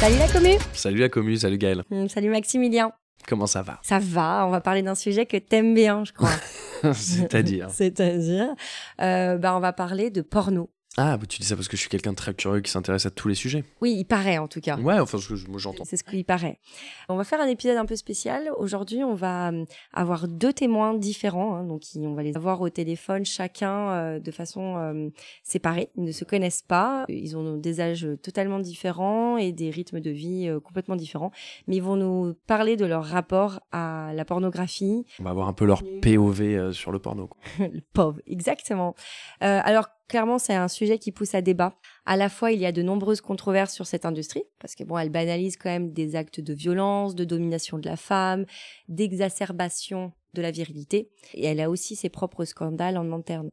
[0.00, 1.82] Salut la commu Salut la commu, salut Gaël.
[1.90, 2.90] Hum, Salut Maximilien.
[3.28, 3.78] Comment ça va?
[3.82, 6.30] Ça va, on va parler d'un sujet que t'aimes bien, je crois.
[6.94, 8.54] C'est-à-dire C'est-à-dire,
[9.02, 10.70] euh, bah, on va parler de porno.
[10.96, 13.06] Ah, bah, tu dis ça parce que je suis quelqu'un de très curieux qui s'intéresse
[13.06, 13.62] à tous les sujets.
[13.80, 14.76] Oui, il paraît en tout cas.
[14.76, 15.84] Ouais, enfin, ce que je- moi j'entends.
[15.84, 16.58] C'est ce qu'il paraît.
[17.08, 18.50] On va faire un épisode un peu spécial.
[18.58, 21.54] Aujourd'hui, on va euh, avoir deux témoins différents.
[21.54, 25.10] hein, donc, on va les avoir au téléphone, chacun euh, de façon euh,
[25.44, 25.90] séparée.
[25.96, 27.04] Ils ne se connaissent pas.
[27.08, 31.30] Ils ont des âges totalement différents et des rythmes de vie euh, complètement différents.
[31.68, 35.06] Mais ils vont nous parler de leur rapport à la pornographie.
[35.20, 37.28] On va avoir un peu leur POV sur le porno.
[37.28, 37.40] quoi.
[37.68, 38.96] le pauvre, exactement.
[39.40, 41.76] Alors clairement, c'est un sujet qui pousse à débat.
[42.04, 44.98] À la fois, il y a de nombreuses controverses sur cette industrie parce que bon,
[44.98, 48.44] elle banalise quand même des actes de violence, de domination de la femme,
[48.88, 53.50] d'exacerbation de la virilité, et elle a aussi ses propres scandales en interne.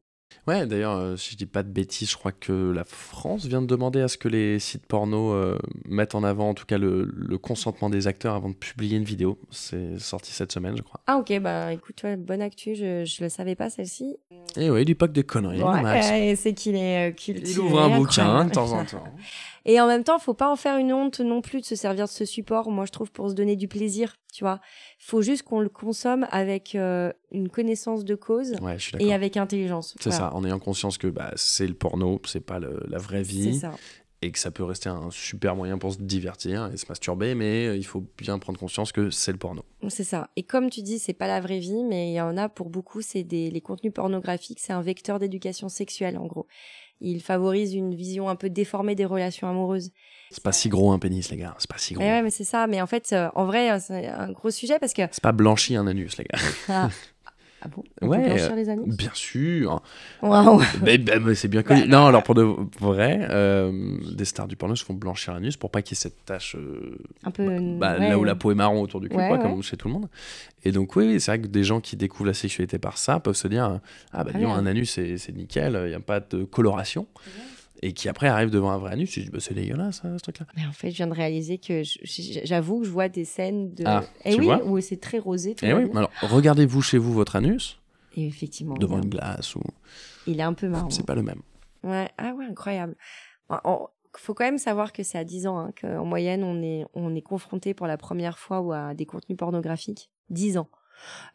[0.47, 3.61] Ouais, d'ailleurs, euh, si je dis pas de bêtises, je crois que la France vient
[3.61, 6.77] de demander à ce que les sites porno euh, mettent en avant, en tout cas,
[6.77, 9.37] le, le consentement des acteurs avant de publier une vidéo.
[9.51, 11.01] C'est sorti cette semaine, je crois.
[11.05, 14.17] Ah ok, bah écoute, ouais, bonne actu, je je le savais pas celle-ci.
[14.55, 16.07] Et dit pas que des conneries, Ouais, Max.
[16.09, 18.49] ouais, c'est qu'il est euh, cultivé, Il ouvre un bouquin incroyable.
[18.49, 19.03] de temps en temps.
[19.65, 22.05] Et en même temps, faut pas en faire une honte non plus de se servir
[22.05, 22.71] de ce support.
[22.71, 24.59] Moi, je trouve pour se donner du plaisir, tu vois.
[24.99, 29.95] Faut juste qu'on le consomme avec euh, une connaissance de cause Ouais, et avec intelligence.
[29.99, 30.29] C'est Voilà.
[30.29, 33.31] ça, en ayant conscience que bah, c'est le porno, c'est pas le- la vraie C'est
[33.31, 33.59] vie.
[33.59, 33.73] ça.
[34.23, 37.67] et que ça peut rester un super moyen pour se divertir et se masturber, mais
[37.67, 39.61] euh, il faut bien prendre conscience que c'est le porno.
[39.89, 40.31] C'est ça.
[40.35, 42.71] Et comme tu dis, c'est pas la vraie vie, mais il y en a pour
[42.71, 46.47] beaucoup, c'est des les contenus pornographiques, c'est un vecteur d'éducation sexuelle en gros.
[46.99, 49.91] Il favorise une vision un peu déformée des relations amoureuses.
[50.29, 52.03] C'est pas si gros un pénis, les gars, c'est pas si gros.
[52.03, 52.67] Mais ouais, mais c'est ça.
[52.67, 55.31] Mais en fait, euh, en vrai, euh, c'est un gros sujet parce que C'est pas
[55.31, 56.39] blanchi un anus, les gars.
[56.69, 56.89] ah,
[57.61, 58.93] ah bon, on Ouais, peut blanchir euh, les anus?
[58.95, 59.81] Bien sûr.
[60.21, 60.61] Waouh.
[60.83, 61.87] mais, mais- mais c'est bien connu.
[61.87, 62.41] non, alors pour de
[62.79, 66.01] vrai, euh, des stars du porno se font blanchir l'anus pour pas qu'il y ait
[66.01, 67.45] cette tache euh, Un peu.
[67.79, 68.09] bah, ouais.
[68.09, 69.93] là où la peau est marron autour du cul, Ouais, quoi, comme chez tout le
[69.93, 70.09] monde.
[70.65, 73.33] Et donc, oui, c'est vrai que des gens qui découvrent la sexualité par ça peuvent
[73.35, 73.79] se dire
[74.11, 77.07] Ah, bah, Très disons, un anus, c'est c'est nickel, il n'y a pas de coloration.
[77.83, 80.23] Et qui après arrive devant un vrai anus, tu dis bah, C'est dégueulasse, ça, ce
[80.23, 80.45] truc-là.
[80.55, 81.99] Mais en fait, je viens de réaliser que je-
[82.43, 83.83] j'avoue que je vois des scènes de.
[83.85, 85.53] Ah, Eh oui, vois où c'est très rosé.
[85.55, 87.79] tout va oui, alors regardez-vous chez vous votre anus,
[88.15, 89.61] Et effectivement, devant une glace, ou
[90.25, 90.89] il est un peu marrant.
[90.89, 91.41] c'est pas le même.
[91.83, 92.09] Ouais.
[92.17, 92.95] Ah ouais, incroyable.
[93.51, 96.85] Il faut quand même savoir que c'est à 10 ans hein, qu'en moyenne, on est,
[96.95, 100.09] on est confronté pour la première fois ou à des contenus pornographiques.
[100.31, 100.69] 10 ans.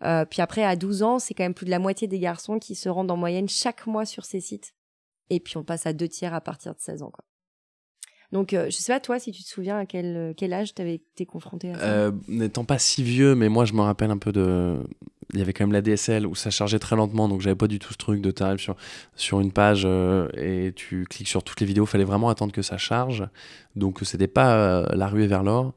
[0.02, 2.58] Euh, puis après, à 12 ans, c'est quand même plus de la moitié des garçons
[2.58, 4.74] qui se rendent en moyenne chaque mois sur ces sites.
[5.30, 7.10] Et puis on passe à deux tiers à partir de 16 ans.
[7.10, 7.24] Quoi.
[8.32, 10.94] Donc, euh, je sais pas, toi, si tu te souviens à quel, quel âge t'avais
[10.94, 11.84] été confronté à ça?
[11.84, 14.78] Euh, N'étant pas si vieux, mais moi je me rappelle un peu de.
[15.34, 17.66] Il y avait quand même la DSL où ça chargeait très lentement, donc j'avais pas
[17.66, 18.76] du tout ce truc de t'arrives sur,
[19.16, 21.86] sur une page euh, et tu cliques sur toutes les vidéos.
[21.86, 23.26] Fallait vraiment attendre que ça charge,
[23.74, 25.72] donc c'était pas euh, la ruée vers l'or.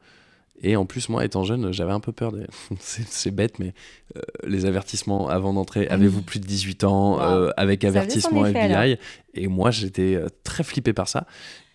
[0.68, 2.46] Et en plus, moi, étant jeune, j'avais un peu peur des.
[2.80, 3.74] c'est c'est bête, mais
[4.18, 5.86] euh, les avertissements avant d'entrer.
[5.90, 7.22] Ah Avez-vous plus de 18 ans Wow.
[7.22, 8.98] euh, Avec Ça avertissement effet, FBI.
[9.36, 11.28] Et moi, j'étais euh, très flippé par ça.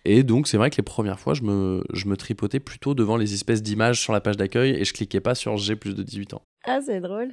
[0.03, 3.15] Et donc, c'est vrai que les premières fois, je me, je me tripotais plutôt devant
[3.15, 6.03] les espèces d'images sur la page d'accueil et je cliquais pas sur j'ai plus de
[6.03, 6.41] 18 ans.
[6.65, 7.29] Ah, c'est drôle.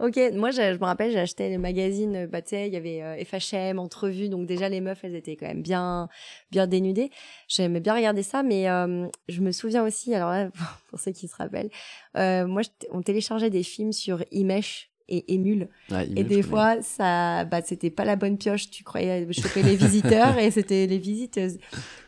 [0.00, 2.76] Ok, moi je, je me rappelle, acheté les magazines, euh, bah tu sais, il y
[2.76, 6.08] avait euh, FHM, Entrevue, donc déjà les meufs, elles étaient quand même bien,
[6.50, 7.10] bien dénudées.
[7.48, 10.50] J'aimais bien regarder ça, mais euh, je me souviens aussi, alors là,
[10.88, 11.68] pour ceux qui se rappellent,
[12.16, 16.42] euh, moi je- on téléchargeait des films sur Imesh et Emule, Ah, et des connais.
[16.42, 20.86] fois ça, bah c'était pas la bonne pioche, tu croyais choper les visiteurs et c'était
[20.86, 21.58] les visiteuses.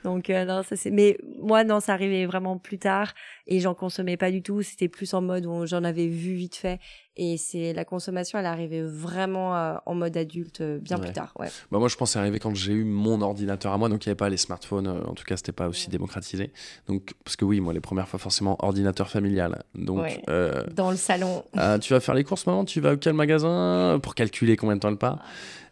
[0.04, 3.12] Donc euh, non, ça c'est, mais moi non, ça arrivait vraiment plus tard
[3.47, 4.62] et j'en consommais pas du tout.
[4.62, 6.78] C'était plus en mode où j'en avais vu vite fait.
[7.17, 11.05] Et c'est la consommation, elle arrivait vraiment euh, en mode adulte euh, bien Ouais.
[11.05, 11.34] plus tard.
[11.39, 11.49] Ouais.
[11.71, 14.09] Bah, moi, je pense c'est arrivé quand j'ai eu mon ordinateur à moi, donc il
[14.09, 16.53] n'y avait pas les smartphones, euh, en tout cas, c'était pas aussi démocratisé.
[16.89, 19.62] Donc, parce que oui, moi, les premières fois, forcément, ordinateur familial.
[19.75, 21.45] Donc, euh, Dans le salon.
[21.55, 22.65] Ah, tu vas faire les courses, maman?
[22.65, 23.99] Tu vas à quel magasin?
[24.03, 25.23] Pour calculer combien de temps elle part?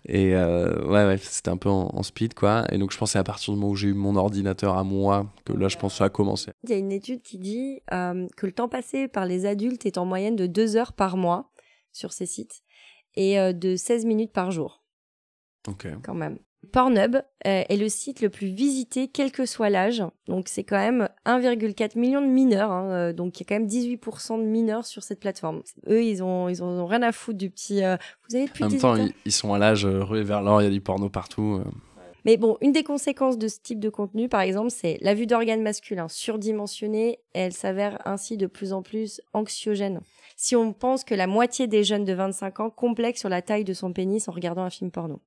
[0.06, 2.64] Et euh, ouais, ouais, c'était un peu en, en speed, quoi.
[2.72, 4.84] Et donc, je pense c'est à partir du moment où j'ai eu mon ordinateur à
[4.84, 6.50] moi que là, je pense que ça a commencé.
[6.64, 9.86] Il y a une étude qui dit euh, que le temps passé par les adultes
[9.86, 11.50] est en moyenne de deux heures par mois
[11.92, 12.62] sur ces sites
[13.14, 14.84] et euh, de 16 minutes par jour,
[15.68, 15.86] Ok.
[16.02, 16.38] quand même.
[16.72, 17.22] Pornhub euh,
[17.68, 20.02] est le site le plus visité, quel que soit l'âge.
[20.26, 22.70] Donc, c'est quand même 1,4 million de mineurs.
[22.70, 25.62] hein, euh, donc, il y a quand même 18% de mineurs sur cette plateforme.
[25.88, 27.82] Eux, ils ont, ils ont rien à foutre du petit.
[27.82, 27.96] euh,
[28.28, 30.22] vous avez plus En même 18 temps, ans ils, ils sont à l'âge euh, rué
[30.22, 31.60] vers l'or, il y a du porno partout.
[31.64, 31.70] euh.
[32.26, 35.26] Mais bon, une des conséquences de ce type de contenu, par exemple, c'est la vue
[35.26, 37.12] d'organes masculins surdimensionnés.
[37.34, 40.00] et Elle s'avère ainsi de plus en plus anxiogène.
[40.36, 43.64] Si on pense que la moitié des jeunes de 25 ans complexent sur la taille
[43.64, 45.20] de son pénis en regardant un film porno.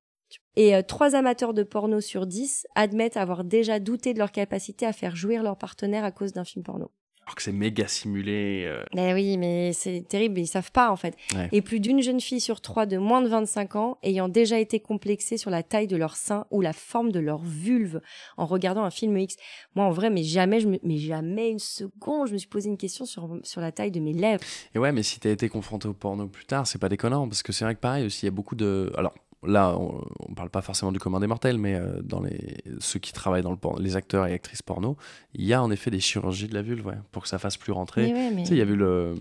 [0.56, 4.86] Et euh, trois amateurs de porno sur 10 admettent avoir déjà douté de leur capacité
[4.86, 6.90] à faire jouir leur partenaire à cause d'un film porno.
[7.26, 8.64] Alors que c'est méga simulé.
[8.66, 11.16] euh, Ben oui, mais c'est terrible, ils savent pas en fait.
[11.34, 11.48] Ouais.
[11.52, 14.78] Et plus d'une jeune fille sur trois de moins de 25 ans ayant déjà été
[14.78, 18.02] complexée sur la taille de leur sein ou la forme de leur vulve
[18.36, 19.36] en regardant un film X.
[19.74, 20.78] Moi en vrai, mais jamais, je me...
[20.82, 24.00] mais jamais une seconde, je me suis posé une question sur, sur la taille de
[24.00, 24.44] mes lèvres.
[24.74, 27.42] Et ouais, mais si t'as été confronté au porno plus tard, c'est pas déconnant, parce
[27.42, 28.92] que c'est vrai que pareil aussi, il y a beaucoup de...
[28.98, 29.14] Alors
[29.46, 32.98] là, on, on parle pas forcément du commun des mortels, mais euh, dans les ceux
[32.98, 34.96] qui travaillent dans le porno, les acteurs et actrices porno,
[35.34, 37.56] il y a en effet des chirurgies de la vulve, ouais, pour que ça fasse
[37.56, 38.12] plus rentrer.
[38.12, 38.42] Mais ouais, mais...
[38.42, 39.14] Tu sais, il y a eu le...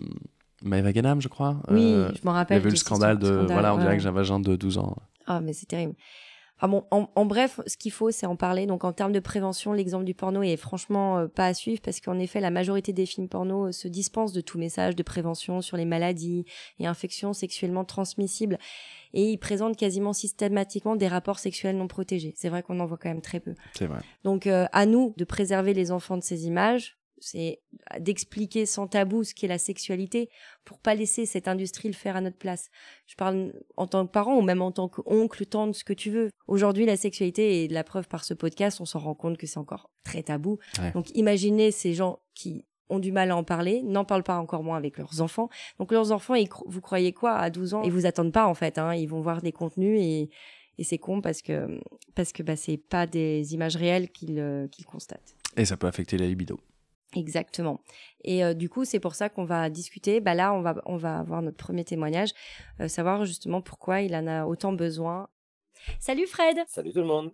[0.64, 1.58] Maëva Ganam, je crois.
[1.70, 2.58] Oui, euh, je m'en il y rappelle.
[2.58, 3.46] avait eu le scandale de...
[3.50, 4.96] voilà, on dirait que j'ai un vagin de 12 ans.
[5.28, 5.94] Ah, mais c'est terrible.
[6.60, 8.66] Ah bon, en, en bref, ce qu'il faut, c'est en parler.
[8.66, 12.00] Donc, en termes de prévention, l'exemple du porno est franchement euh, pas à suivre parce
[12.00, 15.62] qu'en effet, la majorité des films porno euh, se dispensent de tout message de prévention
[15.62, 16.46] sur les maladies
[16.80, 18.58] et infections sexuellement transmissibles.
[19.14, 22.34] Et ils présentent quasiment systématiquement des rapports sexuels non protégés.
[22.38, 23.56] C'est vrai qu'on en voit quand même très peu.
[23.74, 24.00] C'est vrai.
[24.24, 26.98] Donc, euh, à nous de préserver les enfants de ces images.
[27.26, 27.62] C'est
[28.00, 30.30] d'expliquer sans tabou ce qu'est la sexualité
[30.66, 32.70] pour pas laisser cette industrie le faire à notre place.
[33.08, 36.10] Je parle en tant que parent ou même en tant qu'oncle, tante, ce que tu
[36.10, 36.30] veux.
[36.48, 39.58] Aujourd'hui, la sexualité de la preuve par ce podcast, on s'en rend compte que c'est
[39.58, 40.60] encore très tabou.
[40.80, 40.92] Ouais.
[40.92, 44.62] Donc, imaginez ces gens qui ont du mal à en parler, n'en parlent pas encore
[44.64, 45.50] moins avec leurs enfants.
[45.80, 47.84] Donc, leurs enfants, ils cro- vous croyez quoi à 12 ans?
[47.84, 48.78] Ils vous attendent pas, en fait.
[48.78, 48.94] Hein.
[48.96, 50.30] Ils vont voir des contenus et,
[50.78, 51.80] et c'est con parce que,
[52.16, 55.34] parce que bah, c'est pas des images réelles qu'ils euh, qu'ils constatent.
[55.56, 56.60] Et ça peut affecter la libido.
[57.16, 57.82] Exactement.
[58.24, 60.20] Et euh, du coup, c'est pour ça qu'on va discuter.
[60.20, 62.32] Bah là, on va on va avoir notre premier témoignage,
[62.80, 65.28] euh, savoir justement pourquoi il en a autant besoin.
[66.00, 66.58] Salut Fred.
[66.68, 67.32] Salut tout le monde.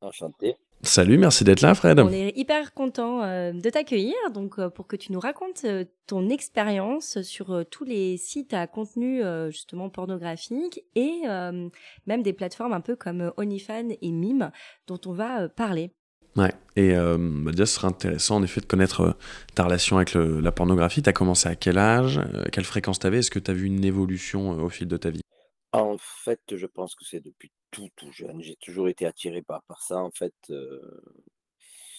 [0.00, 0.56] Enchanté.
[0.82, 1.98] Salut, merci d'être là, Fred.
[1.98, 5.84] On est hyper content euh, de t'accueillir, donc euh, pour que tu nous racontes euh,
[6.06, 11.68] ton expérience sur euh, tous les sites à contenu euh, justement pornographique et euh,
[12.06, 14.52] même des plateformes un peu comme OnlyFans et Mime
[14.86, 15.90] dont on va euh, parler.
[16.36, 19.12] Ouais, et euh, bah, déjà, ce serait intéressant en effet de connaître euh,
[19.54, 21.02] ta relation avec le- la pornographie.
[21.02, 23.18] T'as commencé à quel âge Euh, Quelle fréquence t'avais?
[23.18, 25.20] Est-ce que t'as vu une évolution euh, au fil de ta vie?
[25.72, 28.40] En fait, je pense que c'est depuis tout, tout jeune.
[28.42, 29.96] J'ai toujours été attiré par, par ça.
[29.98, 30.80] En fait, euh,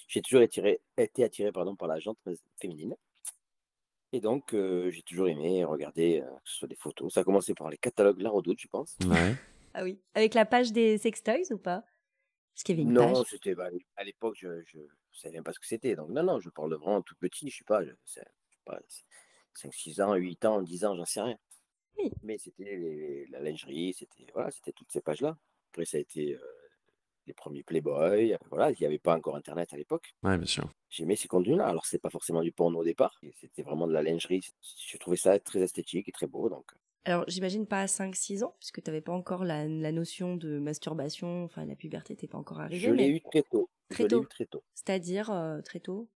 [0.08, 2.18] j'ai toujours attiré, été attiré pardon, par la jante
[2.62, 2.96] féminine.
[4.12, 7.14] Et donc, euh, j'ai toujours aimé regarder, euh, que ce soit des photos.
[7.14, 8.98] Ça a commencé par les catalogues La Redoute, je pense.
[9.02, 9.36] Ouais.
[9.76, 10.00] Ah oui.
[10.16, 11.84] Avec la page des sextoys ou pas?
[12.60, 13.28] Parce qu'il y avait une Non, page.
[13.30, 15.96] c'était bah, à l'époque, je ne savais même pas ce que c'était.
[15.96, 17.50] Donc, non, non, je parle vraiment tout petit.
[17.50, 18.22] Je sais pas, je, sais
[18.66, 18.78] pas
[19.54, 21.38] 5, 6 ans, 8 ans, 10 ans, j'en sais rien.
[21.98, 22.12] Oui.
[22.22, 25.38] Mais c'était la lingerie, c'était voilà, c'était toutes ces pages-là.
[25.72, 26.40] Après, ça a été euh,
[27.28, 28.34] les premiers Playboy.
[28.34, 30.14] euh, Voilà, il n'y avait pas encore Internet à l'époque.
[30.24, 30.70] Ouais, bien sûr.
[30.90, 31.66] J'aimais ces contenus-là.
[31.66, 33.22] Alors, c'est pas forcément du porno au départ.
[33.40, 34.42] C'était vraiment de la lingerie.
[34.86, 36.50] Je trouvais ça très esthétique et très beau.
[36.50, 36.70] Donc,
[37.06, 40.60] Alors, j'imagine pas à 5-6 ans, puisque tu n'avais pas encore la, la notion de
[40.60, 42.90] masturbation, enfin la puberté n'était pas encore arrivée.
[42.90, 43.70] je l'ai mais eu très tôt.
[43.90, 44.24] Très tôt.
[44.24, 44.64] eu très tôt.
[44.74, 46.10] C'est-à-dire euh, très tôt?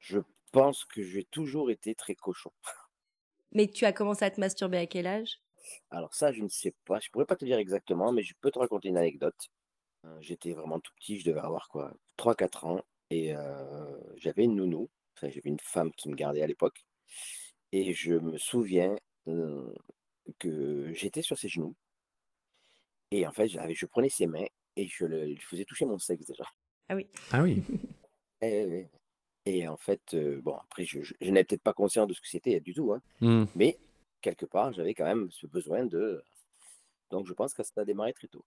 [0.00, 0.18] Je
[0.50, 2.50] pense que j'ai toujours été très cochon.
[3.52, 5.40] Mais tu as commencé à te masturber à quel âge?
[5.90, 6.98] Alors ça, je ne sais pas.
[7.00, 9.48] Je pourrais pas te dire exactement, mais je peux te raconter une anecdote.
[10.06, 14.56] Euh, J'étais vraiment tout petit, je devais avoir quoi, 3-4 ans, et euh, j'avais une
[14.56, 14.90] nounou.
[15.16, 16.86] Enfin, j'avais une femme qui me gardait à l'époque.
[17.72, 18.96] Et je me souviens
[19.28, 19.74] euh,
[20.38, 21.74] que j'étais sur ses genoux.
[23.10, 25.98] Et en fait, j'avais- je prenais ses mains et je le, lui faisais toucher mon
[25.98, 26.44] sexe déjà.
[26.88, 27.08] Ah oui.
[28.42, 28.86] Et,
[29.44, 32.20] et en fait, euh, bon, après, je, je, je n'avais peut-être pas conscience de ce
[32.22, 33.44] que c'était du tout, hein, Hmm.
[33.54, 33.78] mais
[34.22, 36.22] quelque part, j'avais quand même ce besoin de.
[37.10, 38.44] Donc, je pense que ça a démarré très tôt.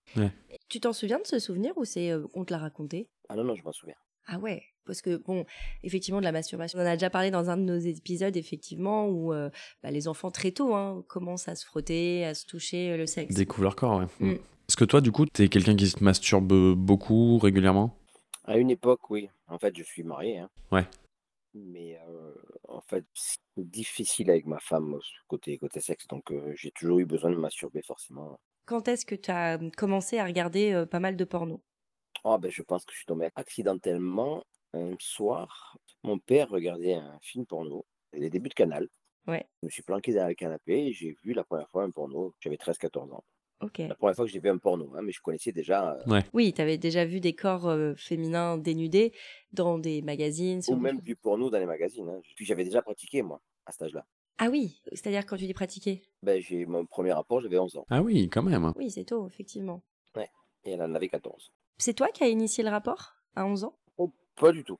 [0.69, 3.07] Tu t'en souviens de ce souvenir ou c'est euh, on te l'a raconté?
[3.29, 3.97] Ah non, non, je m'en souviens.
[4.25, 5.45] Ah ouais, parce que bon,
[5.83, 9.07] effectivement, de la masturbation, on en a déjà parlé dans un de nos épisodes, effectivement,
[9.07, 9.49] où euh,
[9.81, 13.05] bah, les enfants très tôt hein, commencent à se frotter, à se toucher euh, le
[13.05, 13.35] sexe.
[13.35, 14.07] Découvre leur corps, ouais.
[14.19, 14.31] Mm.
[14.31, 14.37] Hmm.
[14.69, 17.97] Est-ce que toi, du coup, t'es quelqu'un qui se masturbe beaucoup, régulièrement?
[18.45, 19.29] À une époque, oui.
[19.47, 20.39] En fait, je suis marié.
[20.39, 20.49] hein.
[20.71, 20.85] Ouais.
[21.53, 22.33] Mais euh,
[22.67, 26.07] en fait, c'est difficile avec ma femme côté, côté sexe.
[26.07, 28.39] Donc, euh, j'ai toujours eu besoin de masturber, forcément.
[28.65, 31.61] Quand est-ce que tu as commencé à regarder euh, pas mal de porno?
[32.23, 35.77] Oh, ben, je pense que je suis tombé accidentellement un soir.
[36.03, 38.87] Mon père regardait un film porno, les débuts de Canal.
[39.27, 39.45] Ouais.
[39.61, 42.33] Je me suis planqué derrière le canapé et j'ai vu la première fois un porno.
[42.39, 43.23] J'avais 13-14 ans.
[43.61, 43.77] Ok.
[43.79, 46.51] La première fois que j'ai vu un porno, hein, mais je connaissais déjà, euh, Oui,
[46.53, 49.13] tu avais déjà vu des corps euh, féminins dénudés
[49.53, 50.61] dans des magazines.
[50.67, 52.09] ou même du porno dans les magazines.
[52.09, 52.19] hein.
[52.35, 54.05] Puis j'avais déjà pratiqué, moi, à cet âge-là.
[54.39, 56.01] Ah oui, c'est-à-dire quand tu dis pratiquer?
[56.23, 57.85] Ben, j'ai mon premier rapport, j'avais 11 ans.
[57.89, 58.73] Ah oui, quand même.
[58.75, 59.81] Oui, c'est tôt, effectivement.
[60.65, 61.51] Et elle en avait 14.
[61.77, 63.75] C'est toi qui as initié le rapport à 11 ans?
[63.97, 64.79] Oh, pas du tout.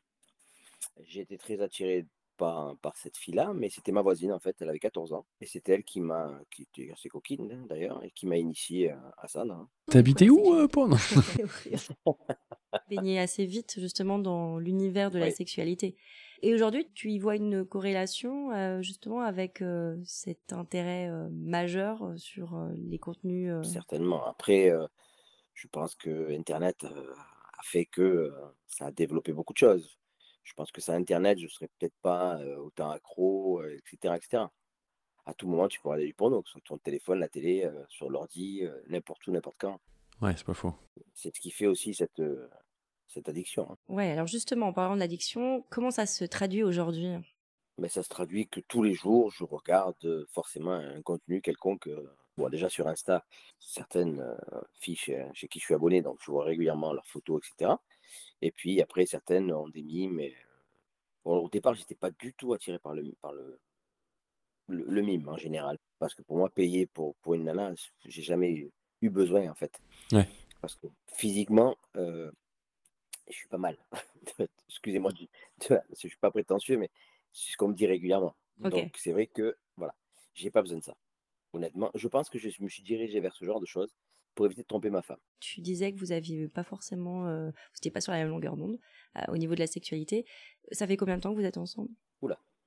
[1.03, 2.05] J'ai été très attiré
[2.37, 5.25] par, par cette fille-là, mais c'était ma voisine en fait, elle avait 14 ans.
[5.41, 8.91] Et c'est elle qui m'a, qui était assez coquine hein, d'ailleurs, et qui m'a initié
[8.91, 9.43] à, à ça.
[9.89, 10.91] T'habitais où, euh, Paul?
[12.89, 15.31] Baigné assez vite justement dans l'univers de la Oui.
[15.31, 15.95] sexualité.
[16.41, 22.13] Et aujourd'hui, tu y vois une corrélation euh, justement avec euh, cet intérêt euh, majeur
[22.17, 23.49] sur euh, les contenus.
[23.51, 24.25] euh, Certainement.
[24.25, 24.85] Après, euh,
[25.53, 27.13] je pense que Internet euh,
[27.57, 28.31] a fait que euh,
[28.67, 29.97] ça a développé beaucoup de choses.
[30.43, 34.43] Je pense que sans Internet, je serais peut-être pas euh, autant accro, euh, etc., etc.
[35.25, 37.29] À tout moment, tu peux regarder du porno, que ce soit sur ton téléphone, la
[37.29, 39.79] télé, euh, sur l'ordi, euh, n'importe où, n'importe quand.
[40.21, 40.73] Ouais, c'est pas faux.
[41.13, 42.49] C'est ce qui fait aussi cette, euh,
[43.07, 43.71] cette addiction.
[43.71, 43.77] hein.
[43.87, 47.07] Ouais, alors justement, en parlant d'addiction, comment ça se traduit aujourd'hui?
[47.77, 51.89] Mais ça se traduit que tous les jours, je regarde forcément un contenu quelconque.
[52.37, 53.25] Euh, Bon, déjà sur Insta,
[53.59, 57.41] certaines euh, filles chez, chez qui je suis abonné, donc je vois régulièrement leurs photos,
[57.45, 57.73] etc.
[58.41, 60.19] Et puis après, certaines ont des mimes.
[60.19, 60.47] Et, euh,
[61.25, 63.59] bon, au départ, j'étais pas du tout attiré par le, par le,
[64.67, 65.77] le, le mime en général.
[65.99, 67.73] Parce que pour moi, payer pour, pour une nana,
[68.05, 68.71] j'ai jamais eu,
[69.01, 69.81] eu besoin en fait.
[70.11, 70.27] Ouais.
[70.61, 72.31] Parce que physiquement, euh,
[73.29, 73.77] je suis pas mal.
[74.69, 75.11] Excusez-moi,
[75.61, 76.89] je suis pas prétentieux, mais
[77.31, 78.35] c'est ce qu'on me dit régulièrement.
[78.57, 79.95] Donc c'est vrai que voilà,
[80.33, 80.95] j'ai pas besoin de ça.
[81.53, 83.95] Honnêtement, je pense que je me suis dirigé vers ce genre de choses
[84.35, 85.19] pour éviter de tromper ma femme.
[85.39, 88.57] Tu disais que vous aviez pas forcément, euh, vous n'étiez pas sur la même longueur
[88.57, 88.79] d'onde
[89.17, 90.25] euh, au niveau de la sexualité.
[90.71, 91.89] Ça fait combien de temps que vous êtes ensemble?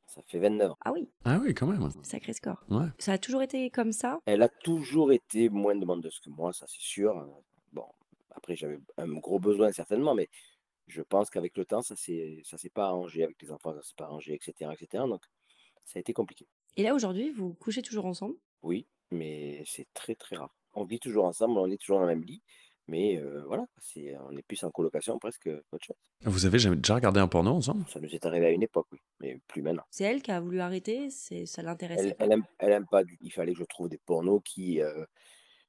[0.09, 0.77] Ça fait 29 ans.
[0.85, 1.91] Ah oui, Ah oui, quand même.
[2.05, 2.65] sacré score.
[2.71, 2.87] Ouais.
[2.97, 4.21] Ça a toujours été comme ça?
[4.25, 7.27] Elle a toujours été moins demandeuse que moi, ça c'est sûr.
[7.73, 7.85] Bon,
[8.31, 10.29] après j'avais un gros besoin certainement, mais
[10.87, 13.83] je pense qu'avec le temps, ça s'est ça s'est pas arrangé avec les enfants, ça
[13.83, 15.03] s'est pas arrangé, etc., etc.
[15.09, 15.25] Donc
[15.85, 16.47] ça a été compliqué.
[16.77, 18.37] Et là aujourd'hui, vous couchez toujours ensemble?
[18.63, 20.55] Oui, mais c'est très très rare.
[20.75, 22.43] On vit toujours ensemble, on est toujours dans le même lit,
[22.89, 25.97] mais euh, voilà, c'est, on est plus en colocation presque qu'autre chose.
[26.23, 27.85] Vous avez jamais déjà regardé un porno ensemble?
[27.89, 29.85] Ça nous est arrivé à une époque, oui, mais plus maintenant.
[29.91, 32.25] C'est elle qui a voulu arrêter C'est ça l'intéressait Elle, pas?
[32.25, 35.05] elle, aime, elle aime pas du Il fallait que je trouve des pornos qui, euh,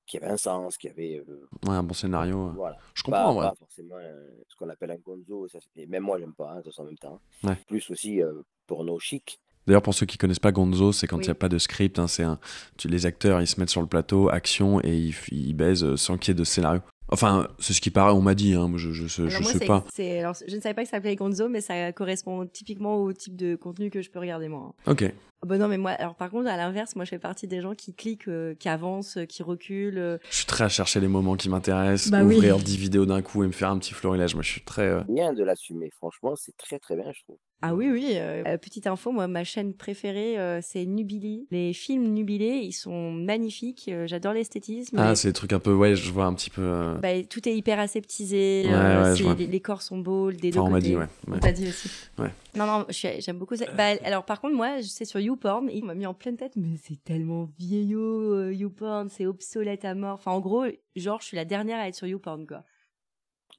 [0.06, 1.24] qui avaient un sens, qui avaient.
[1.27, 2.48] euh, Ouais, un bon scénario.
[2.50, 2.51] euh.
[2.53, 2.77] voilà.
[2.96, 3.50] Je Pas, comprends, ouais.
[3.50, 5.48] pas forcément euh, ce qu'on appelle un gonzo.
[5.48, 7.22] Ça, et même moi, j'aime pas, hein, de toute façon, en même temps.
[7.44, 7.56] Ouais.
[7.67, 9.39] Plus aussi euh, porno chic.
[9.67, 11.25] D'ailleurs, pour ceux qui connaissent pas Gonzo, c'est quand il Oui.
[11.27, 12.00] n'y a pas de script.
[12.00, 12.39] hein, c'est un,
[12.77, 15.97] tu- les acteurs, ils se mettent sur le plateau, action, et ils, ils baisent euh,
[15.97, 16.81] sans qu'il y ait de scénario.
[17.09, 19.41] Enfin, c'est ce qui paraît, on m'a dit, hein, moi, je, je, sais- Alors je
[19.41, 19.86] moi, sais c'est- pas.
[19.93, 23.13] c'est- alors, je ne savais pas que ça s'appelait Gonzo, mais ça correspond typiquement au
[23.13, 24.74] type de contenu que je peux regarder moi.
[24.86, 24.91] hein.
[24.91, 25.03] Ok.
[25.43, 27.62] Ah bah non, mais moi, alors par contre, à l'inverse, moi je fais partie des
[27.62, 30.00] gens qui cliquent, euh, qui avancent, qui reculent.
[30.00, 30.17] euh.
[30.31, 32.36] Je suis très à chercher les moments qui m'intéressent, Bah oui.
[32.36, 34.33] ouvrir 10 vidéos d'un coup et me faire un petit florilège.
[34.33, 34.88] Moi, je suis très.
[34.88, 35.91] euh, Bien de l'assumer.
[35.95, 37.38] Franchement, c'est très très bien, je trouve.
[37.64, 38.12] Ah oui, oui.
[38.14, 41.48] euh, euh, petite info, moi, ma chaîne préférée, euh, c'est Nubili.
[41.50, 43.90] Les films Nubilé, ils sont magnifiques.
[43.90, 44.96] euh, J'adore l'esthétisme.
[45.00, 45.74] Ah, c'est des trucs un peu.
[45.74, 46.62] Ouais, je vois un petit peu.
[46.62, 48.64] euh, bah, tout est hyper aseptisé.
[48.68, 50.96] Ouais, euh, ouais, c'est- les, les corps sont beaux, des deux Enfin, on m'a dit,
[50.96, 51.06] ouais.
[51.28, 51.38] ouais.
[51.38, 51.90] On t'a dit aussi.
[52.20, 52.30] Ouais.
[52.56, 53.66] Non, non, j'aime beaucoup ça.
[53.76, 56.54] Bah, alors, par contre, moi, je sais sur YouPorn, il m'a mis en pleine tête,
[56.58, 60.14] mais c'est tellement vieillot, euh, YouPorn, c'est obsolète à mort.
[60.16, 62.64] Enfin, en gros, genre, je suis la dernière à être sur YouPorn, quoi.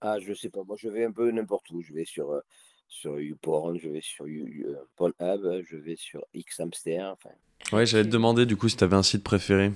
[0.01, 0.63] Ah, je sais pas.
[0.63, 1.83] Moi, je vais un peu n'importe où.
[1.83, 2.41] Je vais sur, euh,
[2.89, 7.01] sur YouPorn, je vais sur You- euh, Pornhub, je vais sur Xhamster.
[7.13, 7.31] Enfin,
[7.73, 9.73] Ouais, j'allais te demander du coup si t'avais un site préféré.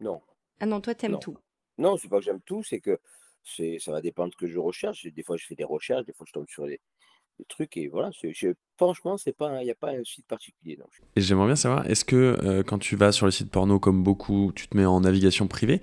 [0.00, 0.20] non.
[0.60, 1.36] Ah non, toi, t'aimes tout.
[1.78, 2.98] Non, c'est pas que j'aime tout, c'est que
[3.42, 5.04] c'est, ça va dépendre de ce que je recherche.
[5.06, 6.80] Des fois, je fais des recherches, des fois, je tombe sur des,
[7.38, 8.10] des trucs et voilà.
[8.22, 10.76] je- franchement, c'est pas, il n'y a pas un site particulier.
[10.76, 13.80] Donc, Et j'aimerais bien savoir, est-ce que euh, quand tu vas sur le site porno,
[13.80, 15.80] comme beaucoup, tu te mets en navigation privée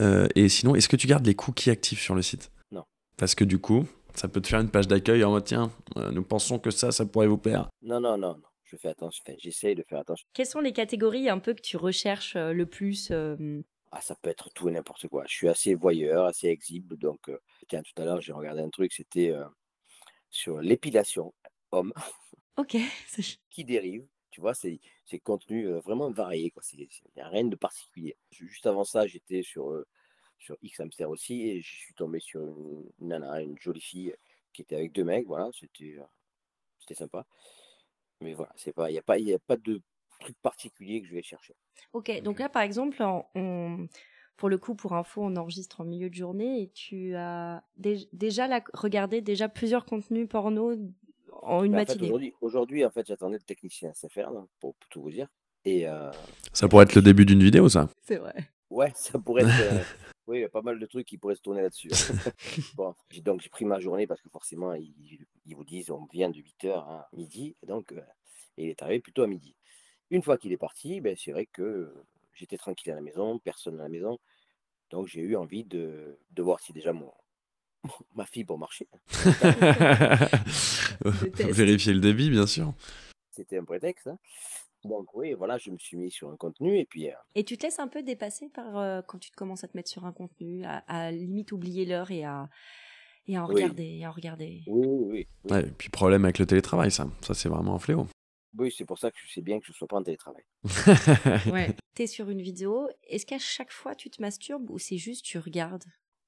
[0.00, 2.50] Euh, Et sinon, est-ce que tu gardes les cookies actifs sur le site?
[2.72, 2.84] Non.
[3.16, 6.10] Parce que du coup, ça peut te faire une page d'accueil en mode tiens, euh,
[6.10, 7.68] nous pensons que ça, ça pourrait vous plaire.
[7.82, 8.42] non, non, non, non.
[8.64, 9.24] Je fais attention.
[9.38, 10.26] J'essaye de faire attention.
[10.34, 13.62] Quelles sont les catégories un peu que tu recherches euh, le plus euh,
[13.92, 15.24] Ah, ça peut être tout et n'importe quoi.
[15.26, 16.92] Je suis assez voyeur, assez exhibe.
[16.92, 17.38] Donc, euh,
[17.68, 19.44] tiens, tout à l'heure, j'ai regardé un truc, c'était euh,
[20.30, 21.32] sur l'épilation
[21.72, 21.92] homme
[22.58, 22.76] Ok.
[23.06, 24.06] c'est- qui dérive.
[24.30, 26.50] Tu vois, c'est c'est contenu vraiment varié.
[26.50, 26.62] quoi.
[26.74, 26.86] Il
[27.16, 28.18] n'y a rien de particulier.
[28.30, 29.82] Juste avant ça, j'étais sur,
[30.38, 34.14] euh, sur Xhamster aussi et je suis tombé sur une, nana, une jolie fille
[34.52, 35.26] qui était avec deux mecs.
[35.26, 36.04] Voilà, c'était euh,
[36.80, 37.26] c'était sympa.
[38.20, 39.80] Mais voilà, c'est pas, il n'y a, pas- il y a pas de
[40.20, 41.54] truc particulier que je vais chercher.
[41.92, 43.00] Ok, donc là, par exemple,
[43.34, 43.86] on-
[44.36, 48.08] pour le coup, pour info, on enregistre en milieu de journée et tu as dé-
[48.12, 50.74] déjà la- regardé déjà plusieurs contenus porno
[51.42, 52.06] en une en fait, matinée.
[52.06, 55.28] aujourd'hui, aujourd'hui, en fait, j'attendais le technicien SFR, là, pour, pour tout vous dire.
[55.64, 56.10] Et euh,
[56.52, 57.88] Ça pourrait être le début d'une vidéo, ça.
[58.02, 58.34] C'est vrai.
[58.70, 59.50] ouais, ça pourrait être.
[60.28, 61.88] oui, il y a pas mal de trucs qui pourraient se tourner là-dessus.
[62.76, 64.94] bon, j'ai- donc j'ai pris ma journée parce que forcément, ils,
[65.46, 67.56] ils vous disent on vient de 8h à midi.
[67.62, 68.00] Et donc, euh,
[68.56, 69.56] et il est arrivé plutôt à midi.
[70.10, 71.92] Une fois qu'il est parti, ben, c'est vrai que
[72.34, 74.18] j'étais tranquille à la maison, personne à la maison.
[74.90, 77.12] Donc j'ai eu envie de, de voir si déjà mon,
[78.14, 78.88] ma fibre marchait.
[81.36, 81.50] test.
[81.52, 82.74] Vérifier le débit, bien sûr.
[83.30, 84.06] c'était un prétexte.
[84.08, 84.18] hein.
[84.88, 87.56] Donc oui, voilà, je me suis mis sur un contenu et puis euh, Et tu
[87.56, 90.04] te laisses un peu dépasser par euh, quand tu te commences à te mettre sur
[90.04, 92.48] un contenu, à, à limite oublier l'heure et à,
[93.26, 93.62] et à en Oui.
[93.62, 94.62] regarder, et à en regarder.
[94.66, 95.26] oui, oui, oui.
[95.44, 95.50] oui.
[95.52, 97.08] Ouais, et puis problème avec le télétravail, ça.
[97.22, 98.06] Ça, c'est vraiment un fléau.
[98.56, 100.44] Oui, c'est pour ça que je sais bien que je ne sois pas en télétravail.
[101.48, 101.74] Ouais.
[101.94, 105.38] T'es sur une vidéo, est-ce qu'à chaque fois tu te masturbes ou c'est juste tu
[105.38, 105.84] regardes?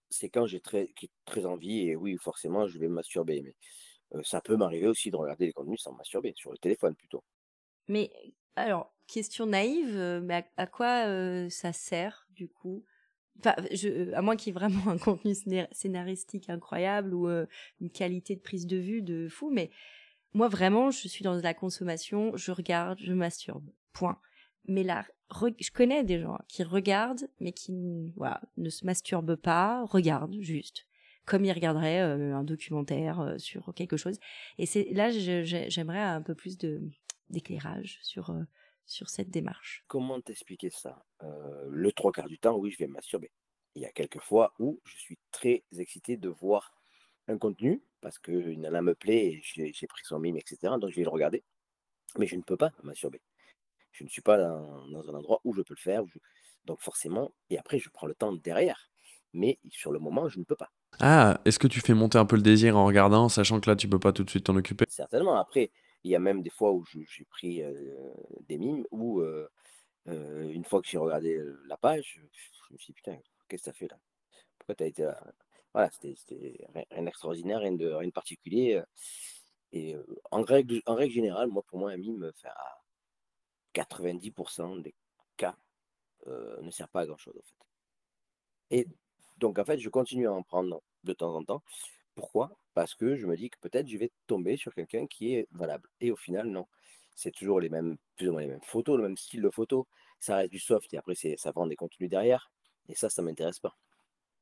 [0.09, 0.93] C'est quand j'ai très,
[1.25, 3.43] très envie et oui, forcément, je vais me masturber.
[3.43, 3.55] Mais
[4.14, 7.25] euh, ça peut m'arriver aussi de regarder les contenus sans masturber, sur le téléphone plutôt.
[7.88, 8.11] Mais
[8.57, 12.85] alors, question naïve, euh, mais à, quoi euh, ça sert du coup?
[13.38, 13.54] Enfin,
[13.85, 18.37] euh, à moins qu'il y ait vraiment un contenu scénar- scénaristique incroyable ou une qualité
[18.37, 19.71] de prise de vue de fou, mais
[20.33, 24.21] moi vraiment, je suis dans la consommation, je regarde, je masturbe, point.
[24.69, 25.07] Mais là,
[25.59, 30.87] je connais des gens qui regardent, mais qui ne se masturbent pas, regardent juste,
[31.25, 34.19] comme ils regarderaient un documentaire sur quelque chose.
[34.59, 36.83] Et c'est là, j'aimerais un peu plus de
[37.31, 38.43] d'éclairage sur euh,
[38.87, 39.85] sur cette démarche.
[39.87, 41.05] Comment t'expliquer ça?
[41.23, 43.31] Euh, Le trois quarts du temps, oui, je vais masturber.
[43.77, 46.75] Il y a quelques fois où je suis très excité de voir
[47.29, 50.79] un contenu parce qu'une nana me plaît et j'ai pris son mime, etc.
[50.79, 51.45] Donc je vais le regarder.
[52.19, 53.21] Mais je ne peux pas masturber.
[53.93, 56.05] Je ne suis pas dans, dans un endroit où je peux le faire.
[56.07, 56.19] je-
[56.65, 58.91] Donc forcément, et après, je prends le temps derrière.
[59.33, 60.71] Mais sur le moment, je ne peux pas.
[61.01, 63.77] Ah, est-ce que tu fais monter un peu le désir en regardant, sachant que là,
[63.77, 64.85] tu peux pas tout de suite t'en occuper?
[64.89, 65.37] Certainement.
[65.39, 65.71] Après,
[66.02, 67.62] il y a même des fois où j'ai pris
[68.49, 69.23] des mimes où,
[70.07, 72.21] une fois que j'ai regardé la page,
[72.69, 73.99] je me suis dit, putain, qu'est-ce que ça fait là?
[74.59, 75.23] Pourquoi tu as été là?
[75.73, 78.83] Voilà, c'était rien, d'extraordinaire, rien de, rien de particulier.
[79.73, 79.95] Et
[80.30, 82.83] en, règle, en règle générale, moi, pour moi, un mime, à
[83.75, 84.95] 90% des
[85.37, 85.57] cas,
[86.26, 87.54] ne sert pas à grand-chose, en fait.
[88.71, 88.88] Et
[89.37, 91.62] donc, en fait, je continue à en prendre de temps en temps.
[92.21, 92.55] Pourquoi?
[92.75, 95.89] Parce que je me dis que peut-être je vais tomber sur quelqu'un qui est valable.
[96.03, 96.67] Et au final, non.
[97.15, 99.89] C'est toujours les mêmes, plus ou moins les mêmes photos, le même style de photo.
[100.19, 102.53] Ça reste du soft et après, ça vend des contenus derrière.
[102.91, 103.75] Et ça, ça ne m'intéresse pas.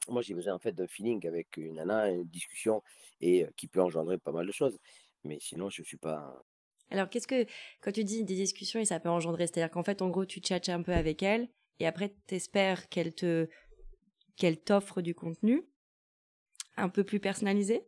[0.09, 2.83] Moi, j'ai besoin en fait d'un feeling avec une nana, une discussion
[3.21, 4.77] et euh, qui peut engendrer pas mal de choses.
[5.23, 6.43] Mais sinon, je ne suis pas.
[6.91, 7.47] Alors, qu'est-ce que,
[7.81, 10.41] quand tu dis des discussions et ça peut engendrer, c'est-à-dire qu'en fait, en gros, tu
[10.41, 13.49] tchatches un peu avec elle et après, t'espères qu'elle te,
[14.37, 15.63] qu'elle t'offre du contenu
[16.79, 17.87] un peu plus personnalisé?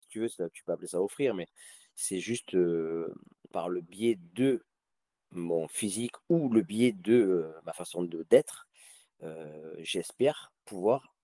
[0.00, 1.48] Si tu veux, tu peux appeler ça offrir, mais
[1.94, 3.12] c'est juste euh,
[3.50, 4.64] par le biais de
[5.32, 8.68] mon physique ou le biais de euh, ma façon d'être,
[9.24, 11.16] euh, j'espère pouvoir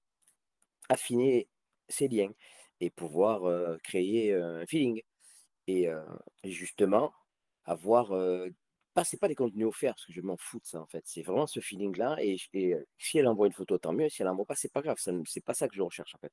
[0.88, 1.48] affiner
[1.88, 2.32] ces liens
[2.80, 5.00] et pouvoir créer un feeling.
[5.68, 5.88] Et,
[6.44, 7.14] justement,
[7.64, 8.12] avoir.
[8.94, 11.02] Pas, c'est pas des contenus offerts, parce que je m'en fous de ça en fait.
[11.06, 12.16] C'est vraiment ce feeling-là.
[12.20, 14.08] Et, et, si elle envoie une photo, tant mieux.
[14.08, 14.98] Si elle envoie pas, c'est pas grave.
[14.98, 16.32] C'est pas ça que je recherche en fait.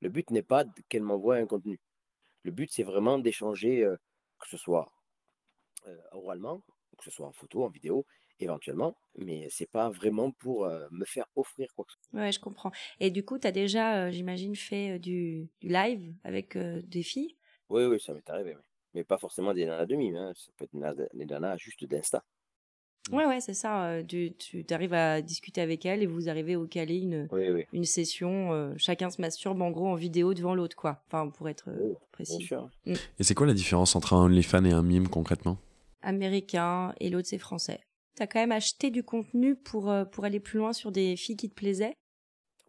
[0.00, 1.80] Le but n'est pas qu'elle m'envoie un contenu.
[2.42, 3.96] Le but, c'est vraiment d'échanger, euh,
[4.38, 4.92] que ce soit
[5.86, 6.62] euh, oralement,
[6.98, 8.06] que ce soit en photo, en vidéo,
[8.38, 8.96] éventuellement.
[9.16, 12.20] Mais c'est pas vraiment pour euh, me faire offrir quoi que ce soit.
[12.20, 12.72] Ouais, je comprends.
[12.98, 17.36] Et du coup, tu as déjà, j'imagine, fait du, du live avec des filles?
[17.68, 18.56] Oui, oui, ça m'est arrivé.
[18.56, 18.62] oui.
[18.94, 20.16] Mais pas forcément des nanas de mime.
[20.16, 20.32] hein.
[20.34, 22.24] Ça peut être des nanas juste d'Insta.
[23.10, 23.86] Ouais, ouais, c'est ça.
[23.86, 27.48] euh, tu tu arrives à discuter avec elle et vous arrivez au caler une, Oui,
[27.50, 28.52] oui, une session.
[28.52, 31.02] euh, chacun se masturbe en gros en vidéo devant l'autre, quoi.
[31.06, 32.42] Enfin, pour être euh, bien précis.
[32.44, 32.68] sûr.
[32.86, 35.58] Et c'est quoi la différence entre un OnlyFans et un mime concrètement?
[36.02, 37.80] Américain et l'autre c'est français.
[38.16, 41.36] T'as quand même acheté du contenu pour, euh, pour aller plus loin sur des filles
[41.36, 41.94] qui te plaisaient?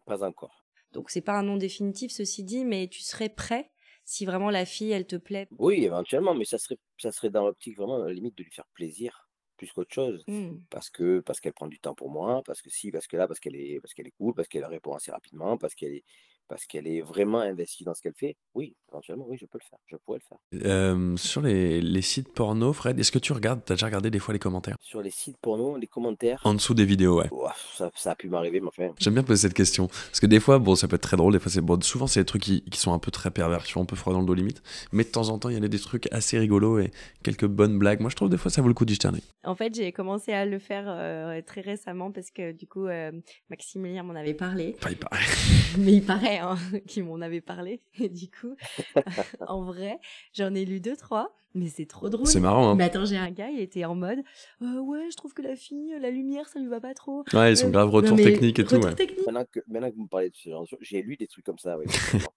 [0.06, 0.64] Pas encore.
[0.92, 3.70] Donc c'est pas un nom définitif ceci dit, mais tu serais prêt
[4.04, 5.46] si vraiment la fille elle te plaît?
[5.58, 8.50] Oui, éventuellement, mais ça serait, ça serait dans l'optique vraiment, à la limite, de lui
[8.50, 9.21] faire plaisir
[9.62, 10.24] plus qu'autre chose.
[10.26, 10.56] Hmm.
[10.70, 13.28] Parce que parce qu'elle prend du temps pour moi, parce que si, parce que là,
[13.28, 16.04] parce qu'elle est, parce qu'elle est cool, parce qu'elle répond assez rapidement, parce qu'elle est,
[16.48, 18.36] parce qu'elle est vraiment investie dans ce qu'elle fait.
[18.54, 19.78] Oui, éventuellement, oui, je peux le faire.
[19.86, 20.66] Je pourrais le faire.
[20.70, 24.18] Euh, Sur les, les sites porno, Fred, est-ce que tu regardes, t'as déjà regardé des
[24.18, 24.76] fois les commentaires?
[24.80, 27.28] Sur les sites porno, les commentaires, En dessous des vidéos, ouais.
[27.30, 29.86] ouah, ça, ça a pu m'arriver, mais enfin, J'aime bien poser cette question.
[29.88, 31.80] Parce que des fois, bon, ça peut être très drôle, des fois c'est bon.
[31.82, 34.20] Souvent, c'est des trucs qui, qui sont un peu très perversions, un peu froid dans
[34.20, 34.62] le dos limite.
[34.92, 36.90] Mais de temps en temps, il y a des trucs assez rigolos et
[37.22, 38.00] quelques bonnes blagues.
[38.00, 39.02] Moi, je trouve des fois ça vaut le coup d'y jeter.
[39.44, 43.10] En fait, j'ai commencé à le faire euh, très récemment parce que du coup, euh,
[43.50, 44.76] Maximilien m'en avait parlé.
[44.78, 45.24] Enfin, il paraît.
[45.78, 47.80] Mais il paraît hein, qu'il m'en avait parlé.
[48.00, 48.54] Et du coup,
[49.48, 49.98] en vrai,
[50.34, 51.34] j'en ai lu deux, trois.
[51.54, 52.26] Mais c'est trop drôle.
[52.26, 52.74] C'est marrant, hein.
[52.76, 54.20] Mais attends, j'ai un gars, il était en mode
[54.62, 57.24] Euh, Ouais, je trouve que la fille, la lumière, ça lui va pas trop.
[57.34, 58.94] Ouais, ils sont Euh, grave retour mais technique et tout, ouais.
[58.94, 59.18] technique.
[59.26, 61.26] maintenant que, maintenant que vous me parlez de ce genre de choses, j'ai lu des
[61.26, 62.32] trucs comme ça, oui, effectivement.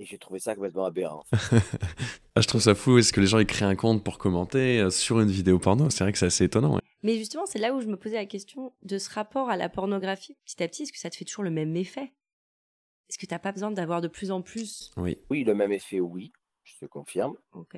[0.00, 1.22] et j'ai trouvé ça complètement aberrant.
[1.30, 1.56] en fait.
[2.34, 2.96] Ah, je trouve ça fou.
[2.96, 5.90] Est-ce que les gens ils créent un compte pour commenter euh, sur une vidéo porno
[5.90, 6.76] C'est vrai que c'est assez étonnant.
[6.76, 6.80] ouais.
[7.02, 9.68] Mais justement, c'est là où je me posais la question de ce rapport à la
[9.68, 10.34] pornographie.
[10.46, 12.10] Petit à petit, est-ce que ça te fait toujours le même effet?
[13.08, 14.90] Est-ce que t'as pas besoin d'avoir de plus en plus?
[14.96, 15.16] Oui.
[15.30, 16.32] Oui, le même effet, oui,
[16.64, 17.36] je te confirme.
[17.52, 17.76] Ok.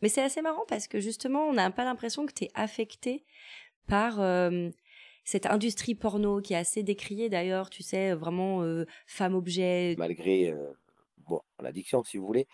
[0.00, 3.24] Mais c'est assez marrant parce que justement, on n'a pas l'impression que tu es affecté
[3.88, 4.70] par euh,
[5.24, 9.96] cette industrie porno qui est assez décriée d'ailleurs, tu sais, vraiment euh, femme-objet.
[9.98, 10.72] Malgré euh,
[11.28, 12.46] bon, l'addiction, si vous voulez,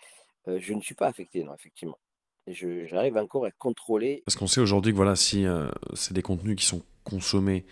[0.47, 1.99] euh, je ne suis pas affecté, non, effectivement.
[2.47, 4.21] J'arrive encore à contrôler.
[4.25, 7.65] Parce qu'on sait aujourd'hui que voilà, si euh, c'est des contenus qui sont consommés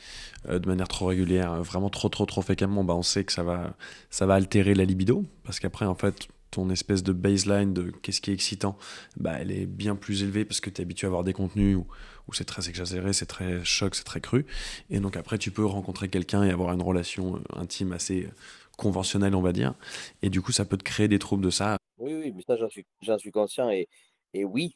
[0.47, 3.33] euh, de manière trop régulière, euh, vraiment trop trop trop fréquemment, bah on sait que
[3.33, 3.75] ça va,
[4.09, 5.25] ça va altérer la libido.
[5.43, 8.77] Parce qu'après, en fait, ton espèce de baseline de qu'est-ce qui est excitant,
[9.17, 11.75] bah elle est bien plus élevée parce que tu es habitué à avoir des contenus
[11.77, 11.87] où,
[12.27, 14.45] où c'est très exagéré, c'est très choc, c'est très cru.
[14.89, 18.29] Et donc après, tu peux rencontrer quelqu'un et avoir une relation euh, intime assez
[18.77, 19.73] conventionnelle, on va dire.
[20.21, 21.77] Et du coup, ça peut te créer des troubles de ça.
[21.97, 23.69] Oui, oui, mais ça, j'en suis, j'en suis conscient.
[23.69, 23.87] Et,
[24.33, 24.75] et oui,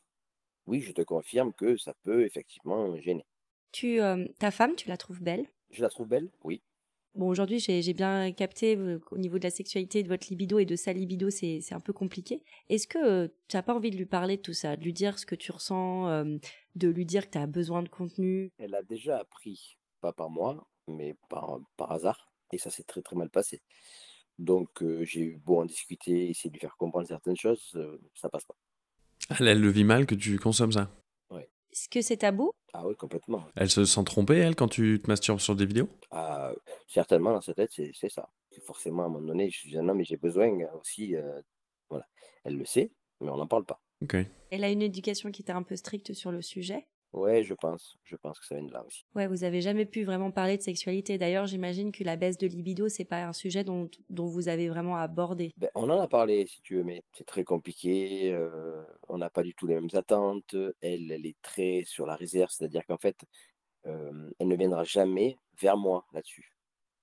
[0.67, 3.25] oui, je te confirme que ça peut effectivement gêner.
[3.71, 5.45] Tu, euh, ta femme, tu la trouves belle?
[5.71, 6.61] Je la trouve belle, oui.
[7.15, 10.65] Bon, aujourd'hui, j'ai bien capté euh, qu'au niveau de la sexualité, de votre libido et
[10.65, 12.43] de sa libido, c'est un peu compliqué.
[12.69, 14.93] Est-ce que euh, tu n'as pas envie de lui parler de tout ça, de lui
[14.93, 16.37] dire ce que tu ressens, euh,
[16.75, 18.51] de lui dire que tu as besoin de contenu?
[18.59, 22.31] Elle a déjà appris, pas par moi, mais par, par hasard.
[22.53, 23.61] Et ça s'est très très mal passé.
[24.37, 27.99] Donc euh, j'ai eu beau en discuter, essayer de lui faire comprendre certaines choses, euh,
[28.13, 28.55] ça passe pas.
[29.39, 30.91] Elle, elle le vit mal que tu consommes ça?
[31.71, 32.51] Est-ce que c'est tabou?
[32.73, 33.43] Ah oui, complètement.
[33.55, 35.89] Elle se sent trompée, elle, quand tu te masturbes sur des vidéos?
[36.11, 36.51] Ah,
[36.87, 38.29] certainement, dans sa tête, c'est c'est ça.
[38.65, 40.49] Forcément, à un moment donné, je suis un homme et j'ai besoin
[40.81, 41.15] aussi.
[41.15, 41.41] euh,
[41.89, 42.05] voilà.
[42.43, 43.79] Elle le sait, mais on n'en parle pas.
[44.01, 44.15] Ok.
[44.49, 46.87] Elle a une éducation qui était un peu stricte sur le sujet?
[47.13, 47.97] Ouais, je pense.
[48.03, 49.03] Je pense que ça vient de là aussi.
[49.15, 51.17] Ouais, vous avez jamais pu vraiment parler de sexualité.
[51.17, 54.69] D'ailleurs, j'imagine que la baisse de libido, c'est pas un sujet dont, dont vous avez
[54.69, 55.51] vraiment abordé.
[55.57, 58.31] Ben, on en a parlé, si tu veux, mais c'est très compliqué.
[58.33, 60.55] euh, on n'a pas du tout les mêmes attentes.
[60.81, 63.17] Elle, elle est très sur la réserve, c'est-à-dire qu'en fait,
[63.85, 66.56] euh, elle ne viendra jamais vers moi là-dessus.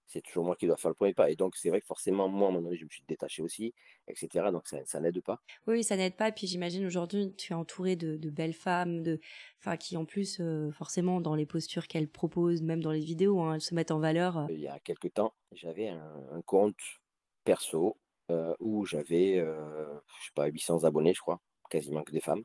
[0.07, 1.31] C'est toujours moi qui dois faire le premier pas.
[1.31, 3.43] Et donc, c'est vrai que forcément, moi, à un moment donné, je me suis détaché
[3.43, 3.75] aussi,
[4.07, 4.51] etc.
[4.53, 5.41] Donc, ça, ça n'aide pas.
[5.67, 6.29] Oui, ça n'aide pas.
[6.29, 9.21] Et puis j'imagine aujourd'hui, tu es entouré de, de belles femmes, de,
[9.61, 13.41] enfin, qui en plus, euh, forcément, dans les postures qu'elles proposent, même dans les vidéos,
[13.41, 14.39] hein, elles se mettent en valeur.
[14.39, 14.47] euh.
[14.51, 16.77] Il y a quelques temps, j'avais un, un compte
[17.45, 17.99] perso
[18.31, 21.41] euh, où j'avais, euh, je sais pas, 800 abonnés, je crois,
[21.71, 22.45] quasiment que des femmes.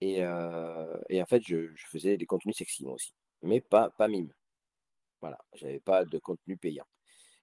[0.00, 0.18] Et,
[1.08, 3.14] et en fait, je, je faisais des contenus sexy, moi aussi.
[3.42, 4.32] Mais pas, pas mime.
[5.24, 6.84] Voilà, j'avais pas de contenu payant.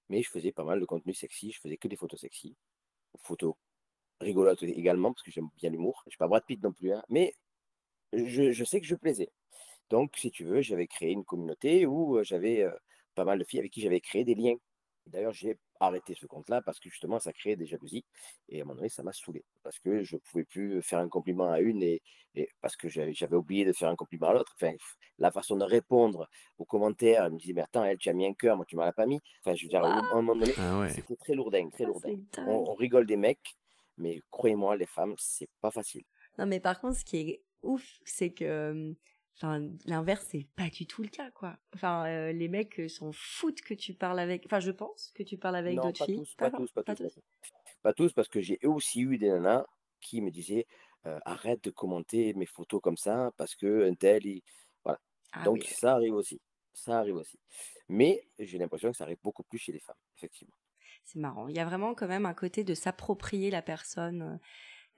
[0.08, 2.56] Mais je faisais pas mal de contenu sexy, je faisais que des photos sexy,
[3.24, 3.54] photos
[4.20, 6.00] rigolotes également, parce que j'aime bien l'humour.
[6.06, 7.34] Je suis pas Brad Pitt non plus, hein, mais
[8.12, 9.32] je, sais que je plaisais.
[9.90, 12.70] Donc, si tu veux, j'avais créé une communauté où euh, j'avais euh,
[13.16, 14.54] pas mal de filles avec qui j'avais créé des liens.
[15.06, 18.04] D'ailleurs, j'ai arrêté ce compte-là parce que justement, ça créait des jalousies.
[18.48, 19.44] Et à un moment donné, ça m'a saoulé.
[19.62, 22.02] Parce que je ne pouvais plus faire un compliment à une et,
[22.34, 24.52] et parce que j'avais oublié de faire un compliment à l'autre.
[24.60, 24.72] Enfin,
[25.18, 28.26] la façon de répondre aux commentaires, elle me disait, mais attends, elle, tu as mis
[28.26, 29.20] un cœur, moi, tu m'en as pas mis.
[29.44, 30.88] Enfin, je veux dire, à un moment donné, Ah ouais.
[30.90, 32.08] c'était très lourdin, très Ah, lourdin.
[32.08, 32.48] c'est dingue.
[32.48, 33.54] On, on rigole des mecs,
[33.98, 36.02] mais croyez-moi, les femmes, c'est pas facile.
[36.38, 38.92] Non, mais par contre, ce qui est ouf, c'est que, euh,
[39.36, 41.58] enfin, l'inverse, c'est pas du tout le cas, quoi.
[41.74, 45.22] Enfin, euh, les mecs euh, s'en foutent que tu parles avec, enfin, je pense que
[45.22, 46.16] tu parles avec d'autres pas filles.
[46.18, 47.18] tous, pas Pas- tous, pas pas tous.
[47.82, 49.66] Pas tous, parce que j'ai aussi eu des nanas
[50.00, 50.66] qui me disaient
[51.06, 54.42] euh, arrête de commenter mes photos comme ça parce que un tel, il...
[54.84, 55.00] voilà.
[55.32, 55.66] Ah Donc oui.
[55.66, 56.40] ça arrive aussi.
[56.74, 57.38] Ça arrive aussi.
[57.88, 60.54] Mais j'ai l'impression que ça arrive beaucoup plus chez les femmes, effectivement.
[61.04, 61.48] C'est marrant.
[61.48, 64.40] Il y a vraiment quand même un côté de s'approprier la personne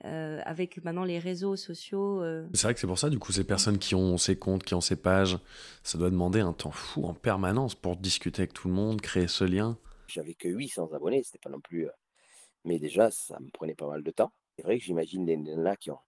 [0.04, 2.22] euh, avec maintenant les réseaux sociaux.
[2.22, 2.46] euh.
[2.54, 4.74] C'est vrai que c'est pour ça, du coup, ces personnes qui ont ces comptes, qui
[4.74, 5.38] ont ces pages,
[5.82, 9.28] ça doit demander un temps fou en permanence pour discuter avec tout le monde, créer
[9.28, 9.78] ce lien.
[10.08, 11.86] J'avais que 800 abonnés, c'était pas non plus.
[11.86, 11.92] euh,
[12.64, 14.32] Mais déjà, ça me prenait pas mal de temps.
[14.56, 15.98] C'est vrai que j'imagine les nanas qui ont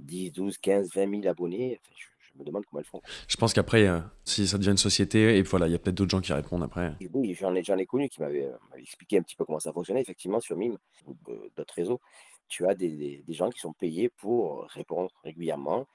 [0.00, 1.78] 10, 12, 15, 20 000 abonnés.
[1.80, 3.00] Enfin, je, je me demande comment elles font.
[3.28, 5.94] Je pense qu'après, euh, si ça devient une société, et voilà, il y a peut-être
[5.94, 6.94] d'autres gens qui répondent après.
[7.00, 10.00] Et oui, j'en ai, ai connu qui m'avaient expliqué un petit peu comment ça fonctionnait.
[10.02, 11.16] Effectivement, sur Mime ou
[11.56, 12.00] d'autres réseaux,
[12.48, 15.86] tu as des, des- des gens qui sont payés pour répondre régulièrement.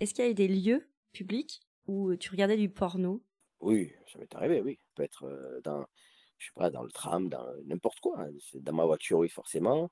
[0.00, 3.24] Est-ce qu'il y a eu des lieux publics où tu regardais du porno?
[3.60, 4.78] Oui, ça m'est arrivé, oui.
[4.84, 5.86] Ça peut être euh, dans,
[6.38, 8.20] je sais pas, dans le tram, dans n'importe quoi.
[8.20, 8.30] hein.
[8.54, 9.90] Dans ma voiture, oui, forcément.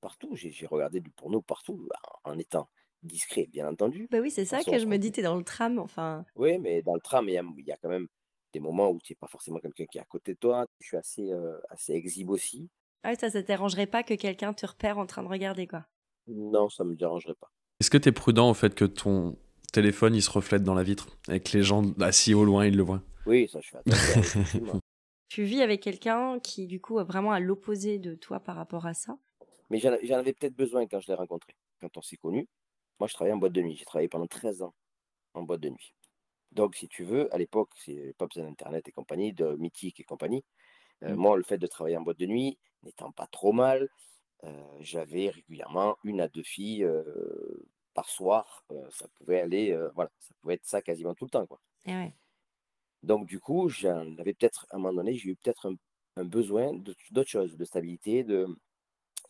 [0.00, 1.88] Partout, j'ai regardé du porno partout,
[2.24, 2.70] en étant
[3.02, 4.10] discret, bien entendu.
[4.10, 5.12] Bah oui, c'est ça façon, que je me dis.
[5.12, 6.26] T'es dans le tram, enfin.
[6.34, 8.08] Oui, mais dans le tram, il y a, il y a quand même
[8.52, 10.66] des moments où tu n'es pas forcément quelqu'un qui est à côté de toi.
[10.80, 12.70] Je suis assez, euh, assez exhibe aussi.
[13.02, 15.86] Ah, ça, ça t'arrangerait pas que quelqu'un te repère en train de regarder, quoi.
[16.28, 17.50] Non, ça ne me dérangerait pas.
[17.80, 19.36] Est-ce que tu es prudent au fait que ton
[19.72, 22.76] téléphone il se reflète dans la vitre et que les gens assis au loin ils
[22.76, 23.02] le voient?
[23.26, 24.80] Oui, ça, je fais attention.
[25.28, 28.86] Tu vis avec quelqu'un qui, du coup, est vraiment à l'opposé de toi par rapport
[28.86, 29.18] à ça?
[29.70, 32.46] Mais j'en avais peut-être besoin quand je l'ai rencontré, quand on s'est connus.
[33.00, 33.74] Moi, je travaillais en boîte de nuit.
[33.76, 34.74] J'ai travaillé pendant 13 ans
[35.34, 35.94] en boîte de nuit.
[36.52, 40.04] Donc, si tu veux, à l'époque, c'est pas besoin d'Internet et compagnie, de Mythique et
[40.04, 40.44] compagnie.
[41.02, 41.16] Euh, Mm.
[41.16, 43.88] Moi, le fait de travailler en boîte de nuit n'étant pas trop mal,
[44.44, 47.04] euh, j'avais régulièrement une à deux filles euh,
[47.94, 51.60] par soir, ça pouvait aller, voilà, ça pouvait être ça quasiment tout le temps, quoi.
[51.86, 52.14] Et ouais.
[53.02, 55.74] Donc, du coup, j'en avais peut-être, à un moment donné, j'ai eu peut-être un,
[56.16, 58.46] un besoin d'autre chose, de stabilité, de...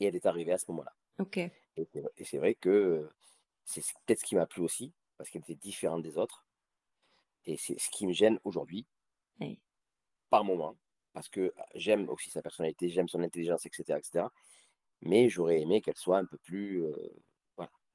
[0.00, 0.92] et elle est arrivée à ce moment-là.
[1.20, 1.36] Ok.
[1.38, 1.88] Et
[2.24, 3.08] c'est vrai- que
[3.64, 6.44] c'est peut-être ce qui m'a plu aussi, parce qu'elle était différente des autres.
[7.44, 8.84] Et c'est ce qui me gêne aujourd'hui,
[9.40, 9.60] Oui.
[10.28, 10.76] par moment,
[11.16, 14.30] parce que euh, j'aime aussi sa personnalité, j'aime son intelligence, etc., etc.
[15.00, 16.84] Mais j'aurais aimé qu'elle soit un peu plus...
[16.84, 16.92] euh,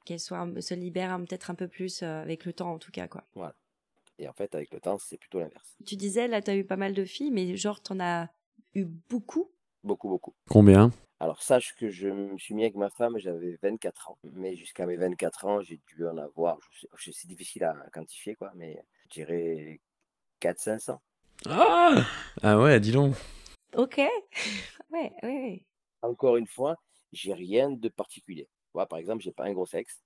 [0.03, 2.91] Qu'elle soit se libère un- peut-être un peu plus euh, avec le temps en tout
[2.91, 3.23] cas quoi.
[4.17, 5.75] Et en fait, avec le temps, c'est plutôt l'inverse.
[5.85, 8.29] Tu disais là, tu as eu pas mal de filles, mais genre t'en as
[8.73, 9.51] eu beaucoup?
[9.83, 10.33] Beaucoup, beaucoup.
[10.49, 10.89] Combien?
[11.19, 14.17] Alors, sache que je me suis mis avec ma femme, j'avais 24 ans.
[14.23, 17.75] Mais jusqu'à mes 24 ans, j'ai dû en avoir, je sais- je- c'est difficile à
[17.93, 19.79] quantifier, quoi, mais je dirais
[20.39, 20.99] 400-500.
[21.47, 22.05] Ah,
[22.43, 23.15] ah ouais, dis donc.
[23.75, 23.97] Ok.
[24.91, 25.65] ouais, ouais, ouais.
[26.01, 26.75] Encore une fois,
[27.11, 28.49] j'ai rien de particulier.
[28.73, 30.01] Moi, par exemple, j'ai pas un gros sexe,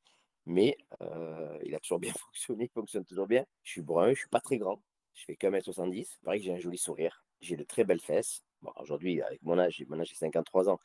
[0.45, 3.45] mais euh, il a toujours bien fonctionné, il fonctionne toujours bien.
[3.63, 4.81] Je suis brun, je suis pas très grand,
[5.13, 8.01] je fais qu'un mètre 70 Pareil que j'ai un joli sourire, j'ai de très belles
[8.01, 8.43] fesses.
[8.61, 10.79] Bon, aujourd'hui, avec mon âge, j'ai- maintenant j'ai 53 ans,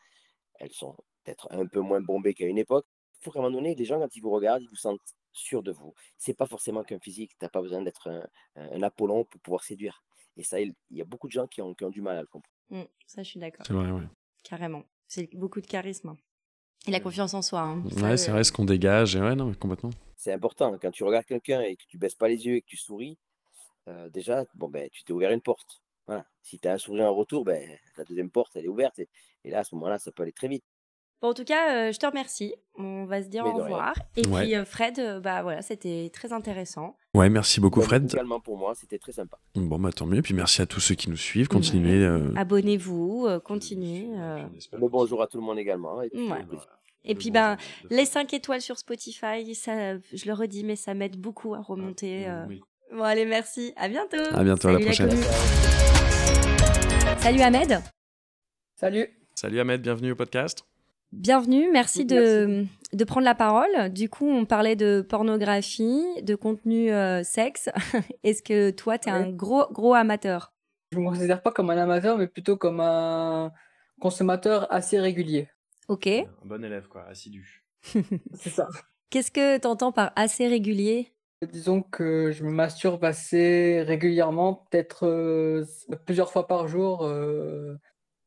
[0.60, 2.86] elles sont peut-être un peu moins bombées qu'à une époque.
[3.20, 5.00] Il faut qu'à un moment donné, les gens, quand ils vous regardent, ils vous sentent
[5.32, 5.94] sûrs de vous.
[6.18, 9.64] C'est pas forcément qu'un physique, tu n'as pas besoin d'être un, un Apollon pour pouvoir
[9.64, 10.02] séduire.
[10.36, 12.20] Et ça, il y a beaucoup de gens qui ont, qui ont du mal à
[12.22, 12.54] le comprendre.
[12.70, 13.66] Mm, ça, je suis d'accord.
[13.66, 14.02] C'est vrai, ouais.
[14.44, 14.84] Carrément.
[15.08, 16.16] C'est beaucoup de charisme.
[16.86, 17.60] Et la confiance en soi.
[17.60, 17.82] hein.
[18.02, 19.14] Ouais, c'est vrai ce qu'on dégage.
[19.16, 19.90] Et ouais, non, mais complètement.
[20.16, 20.78] C'est important.
[20.78, 23.18] Quand tu regardes quelqu'un et que tu baisses pas les yeux et que tu souris,
[23.88, 25.82] euh, déjà, bon, ben, tu t'es ouvert une porte.
[26.06, 26.24] Voilà.
[26.42, 28.98] Si tu as un sourire en retour, ben, la deuxième porte, elle est ouverte.
[28.98, 29.08] Et,
[29.44, 30.64] et là, à ce moment-là, ça peut aller très vite.
[31.22, 32.54] Bon, en tout cas, euh, je te remercie.
[32.78, 33.92] On va se dire Mais au revoir.
[34.16, 34.42] Et Ouais.
[34.44, 36.96] puis, euh, Fred, euh, bah voilà, c'était très intéressant.
[37.14, 38.10] Ouais, merci beaucoup, Fred.
[38.10, 39.38] Également pour moi, c'était très sympa.
[39.54, 40.22] Bon, bah tant mieux.
[40.22, 41.48] Puis merci à tous ceux qui nous suivent.
[41.48, 42.02] Continuez.
[42.02, 44.08] euh, Abonnez-vous, euh, continuez.
[44.16, 44.46] euh.
[44.72, 46.00] Le bonjour à tout le monde également.
[46.00, 46.40] Et puis, Ouais.
[46.42, 46.68] au plaisir.
[47.04, 47.58] Et puis, ben,
[47.90, 52.26] les 5 étoiles sur Spotify, ça, je le redis, mais ça m'aide beaucoup à remonter.
[52.48, 52.62] Oui.
[52.92, 53.74] Bon, allez, merci.
[53.76, 54.16] À bientôt.
[54.32, 55.22] À bientôt, à la Salut prochaine.
[57.18, 57.80] Salut Ahmed.
[58.74, 59.06] Salut.
[59.34, 60.64] Salut Ahmed, bienvenue au podcast.
[61.12, 63.88] Bienvenue, merci de, de prendre la parole.
[63.92, 67.68] Du coup, on parlait de pornographie, de contenu euh, sexe.
[68.22, 70.52] Est-ce que toi, tu es un gros, gros amateur?
[70.92, 73.52] Je ne me considère pas comme un amateur, mais plutôt comme un
[74.00, 75.48] consommateur assez régulier.
[75.88, 76.06] Ok.
[76.06, 77.64] Un bon élève, quoi, assidu.
[78.34, 78.68] C'est ça.
[79.10, 81.12] Qu'est-ce que tu entends par assez régulier?
[81.52, 85.64] Disons que je me masturbe assez régulièrement, peut-être euh,
[86.04, 87.04] plusieurs fois par jour.
[87.04, 87.74] euh,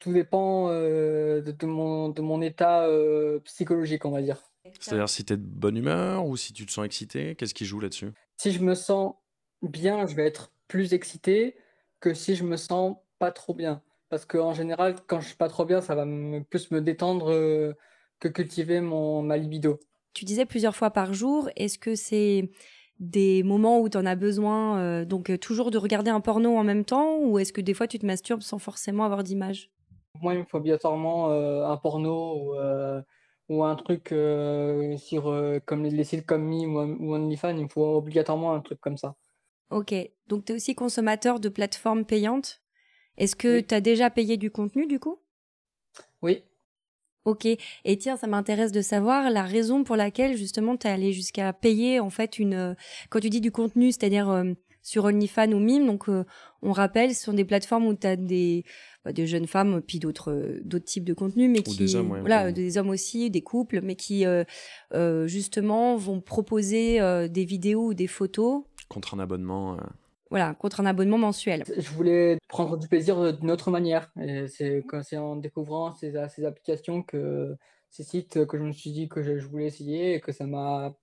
[0.03, 4.37] tout dépend euh, de, de mon, de mon état euh, psychologique, on va dire.
[4.79, 7.79] C'est-à-dire si t'es de bonne humeur ou si tu te sens excité, qu'est-ce qui joue
[7.79, 8.11] là-dessus?
[8.37, 9.15] Si je me sens
[9.61, 11.55] bien, je vais être plus excité
[11.99, 13.81] que si je me sens pas trop bien.
[14.09, 17.31] Parce qu'en général, quand je suis pas trop bien, ça va me- plus me détendre
[17.31, 17.73] euh,
[18.19, 19.79] que cultiver mon, ma libido.
[20.13, 21.49] Tu disais plusieurs fois par jour.
[21.55, 22.51] Est-ce que c'est
[22.99, 26.55] des moments où tu en as besoin, euh, donc euh, toujours de regarder un porno
[26.57, 29.71] en même temps, ou est-ce que des fois tu te masturbes sans forcément avoir d'image?
[30.21, 33.01] Moi, il me faut obligatoirement euh, un porno ou, euh,
[33.49, 35.23] ou un truc euh, sur,
[35.65, 38.97] comme les sites comme Me ou, ou OnlyFans, il me faut obligatoirement un truc comme
[38.97, 39.15] ça.
[39.71, 39.93] Ok,
[40.27, 42.61] donc tu es aussi consommateur de plateformes payantes.
[43.17, 43.65] Est-ce que Oui.
[43.67, 45.19] tu as déjà payé du contenu du coup?
[46.21, 46.43] Oui,
[47.25, 51.13] Ok, et tiens, ça m'intéresse de savoir la raison pour laquelle justement tu es allé
[51.13, 52.75] jusqu'à payer en fait une...
[53.09, 54.43] Quand tu dis du contenu, c'est-à-dire
[54.83, 56.25] sur OnlyFans ou Mime, donc euh,
[56.61, 58.63] on rappelle, ce sont des plateformes où tu as des,
[59.05, 61.77] bah, des jeunes femmes, puis d'autres euh, d'autres types de contenus, mais Ou qui...
[61.77, 62.53] des hommes, ouais, voilà, ouais.
[62.53, 64.43] des hommes aussi, des couples, mais qui euh,
[64.93, 69.73] euh, justement vont proposer euh, des vidéos ou des photos, Contre un abonnement.
[69.75, 69.77] euh,
[70.29, 71.63] voilà, contre un abonnement mensuel.
[71.77, 74.11] je voulais prendre du plaisir d'une autre manière.
[74.47, 77.55] C'est quand- c'est en découvrant ces, ces applications que
[77.89, 80.45] ces sites que je me suis dit que je, je voulais essayer et que ça
[80.47, 80.95] m'a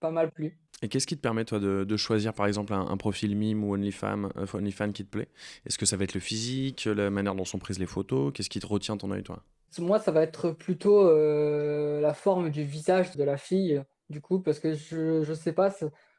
[0.00, 0.58] pas mal plu.
[0.82, 3.64] Et qu'est-ce qui te permet, toi, de, de choisir, par exemple, un, un profil mime
[3.64, 5.28] ou OnlyFans euh, qui te plaît?
[5.64, 8.32] Est-ce que ça va être le physique, la manière dont sont prises les photos?
[8.34, 9.42] Qu'est-ce qui te retient ton œil, toi?
[9.78, 14.40] Moi, ça va être plutôt euh, la forme du visage de la fille, du coup,
[14.40, 15.74] parce que je, je sais pas,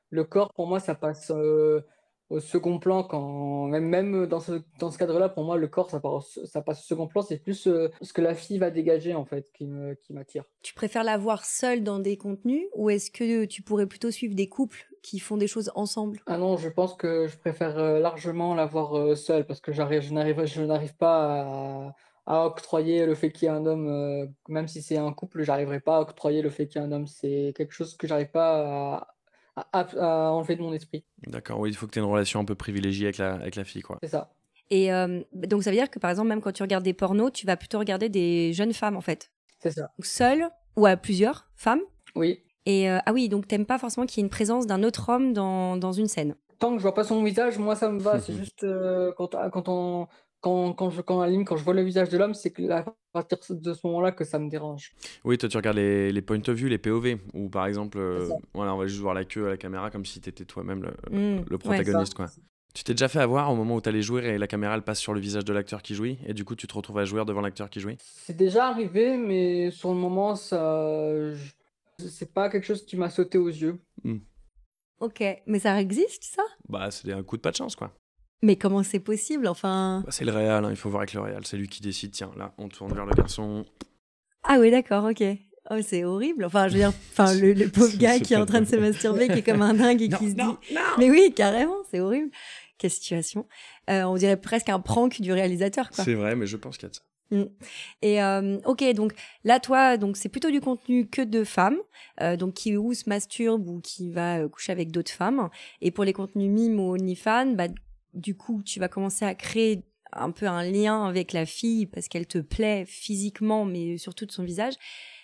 [0.09, 1.81] le corps, pour moi, ça passe euh,
[2.29, 5.89] au second plan quand, même, même dans ce, dans ce cadre-là, pour moi, le corps,
[5.89, 8.69] ça, au- ça passe au second plan, c'est plus euh, ce que la fille va
[8.69, 10.43] dégager, en fait, qui me, qui m'attire.
[10.61, 14.35] Tu préfères la voir seule dans des contenus ou est-ce que tu pourrais plutôt suivre
[14.35, 16.19] des couples qui font des choses ensemble?
[16.25, 19.71] Ah non, je pense que je préfère euh, largement la voir euh, seule, parce que
[19.71, 23.65] j'arrive, je n'arrive, je n'arrive pas à, à octroyer le fait qu'il y ait un
[23.65, 26.83] homme, euh, même si c'est un couple, j'arriverai pas à octroyer le fait qu'il y
[26.83, 27.07] ait un homme.
[27.07, 29.16] C'est quelque chose que j'arrive pas à,
[29.73, 31.03] à- à enlever de mon esprit.
[31.27, 33.55] D'accord, oui, il faut que tu aies une relation un peu privilégiée avec la, avec
[33.55, 33.97] la fille, quoi.
[34.03, 34.31] C'est ça.
[34.69, 37.31] Et euh, donc ça veut dire que par exemple, même quand tu regardes des pornos,
[37.31, 39.91] tu vas plutôt regarder des jeunes femmes en fait, C'est ça.
[39.97, 41.79] ou seules ou à plusieurs femmes.
[42.15, 42.43] Oui.
[42.65, 45.07] Et euh, ah oui, donc t'aimes pas forcément qu'il y ait une présence d'un autre
[45.09, 46.35] homme dans, dans une scène.
[46.59, 48.19] Tant que je vois pas son visage, moi ça me va.
[48.19, 50.07] C'est juste euh, quand, quand on
[50.41, 53.37] quand, quand, je, quand, quand je vois le visage de l'homme, c'est que à partir
[53.49, 54.93] de ce moment-là que ça me dérange.
[55.23, 58.29] Oui, toi tu regardes les, les point of view, les POV, ou par exemple, euh,
[58.53, 60.83] voilà, on va juste voir la queue à la caméra comme si tu étais toi-même
[60.83, 60.93] le,
[61.49, 62.13] le protagoniste.
[62.13, 62.27] quoi.
[62.73, 64.83] Tu t'es déjà fait avoir au moment où tu allais jouer et la caméra elle
[64.83, 67.05] passe sur le visage de l'acteur qui jouit, et du coup tu te retrouves à
[67.05, 67.97] jouer devant l'acteur qui jouit?
[67.99, 71.51] C'est déjà arrivé, mais sur le moment, ça, je-
[72.07, 73.79] c'est pas quelque chose qui m'a sauté aux yeux.
[74.99, 76.43] Ok, mais ça existe ça?
[76.67, 77.93] Bah, c'est un coup de pas de chance, quoi.
[78.41, 80.03] Mais comment c'est possible Enfin?
[80.05, 82.11] Bah, c'est le réal, hein, il faut voir avec le réal, c'est lui qui décide.
[82.11, 83.65] Tiens, là, on tourne vers le garçon.
[84.43, 85.23] Ah oui, d'accord, ok.
[85.69, 86.45] Oh, c'est horrible.
[86.45, 88.75] Enfin, je veux dire, enfin, le, le pauvre gars qui est en train de se
[88.75, 90.75] masturber, qui est comme un dingue et qui se dit.
[90.97, 92.29] Mais oui, carrément, c'est horrible.
[92.77, 93.47] Quelle situation.
[93.89, 96.03] Euh, on dirait presque un prank du réalisateur, quoi.
[96.03, 97.01] C'est vrai, mais je pense qu'il y a de ça.
[98.01, 101.77] Et euh, ok, donc là, toi, donc c'est plutôt du contenu que de femmes,
[102.21, 105.49] euh, donc qui ou se masturbe ou qui va euh, coucher avec d'autres femmes.
[105.81, 107.67] Et pour les contenus mimes ou OnlyFans, bah,
[108.13, 112.07] du coup, tu vas commencer à créer un peu un lien avec la fille parce
[112.07, 114.73] qu'elle te plaît physiquement, mais surtout de son visage.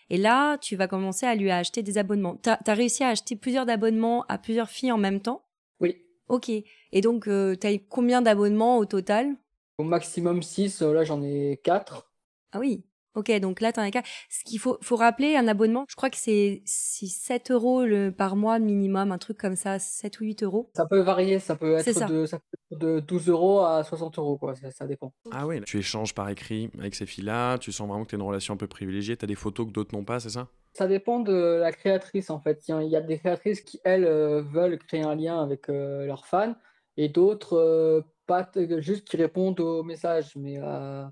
[0.10, 2.36] Et là, tu vas commencer à lui acheter des abonnements.
[2.36, 5.46] T'as as réussi à acheter plusieurs abonnements à plusieurs filles en même temps?
[5.80, 5.98] Oui.
[6.28, 6.50] Ok.
[6.50, 9.36] Et donc, euh, t'as eu combien d'abonnements au total?
[9.78, 12.12] Au maximum 6, là j'en ai 4.
[12.52, 12.84] Ah oui.
[13.15, 14.02] Ok, donc là, t'en as qu'à.
[14.30, 18.12] Ce qu'il faut, faut rappeler, un abonnement, je crois que c'est c'est 7 euros le,
[18.12, 20.71] par mois minimum, un truc comme ça, 7 ou 8 euros.
[20.76, 22.06] Ça peut varier, ça peut être ça.
[22.06, 25.13] de, ça peut être de 12 euros à 60 euros, quoi, ça, ça dépend.
[25.32, 28.19] Ah oui, tu échanges par écrit avec ces filles-là, tu sens vraiment que tu as
[28.19, 30.47] une relation un peu privilégiée, tu as des photos que d'autres n'ont pas, c'est ça?
[30.73, 32.67] Ça dépend de la créatrice en fait.
[32.67, 36.26] Il y a, des créatrices qui, elles, euh, veulent créer un lien avec euh, leurs
[36.26, 36.56] fans
[36.97, 38.49] et d'autres euh, pas
[38.80, 40.36] juste qui répondent aux messages.
[40.36, 41.06] Mais euh,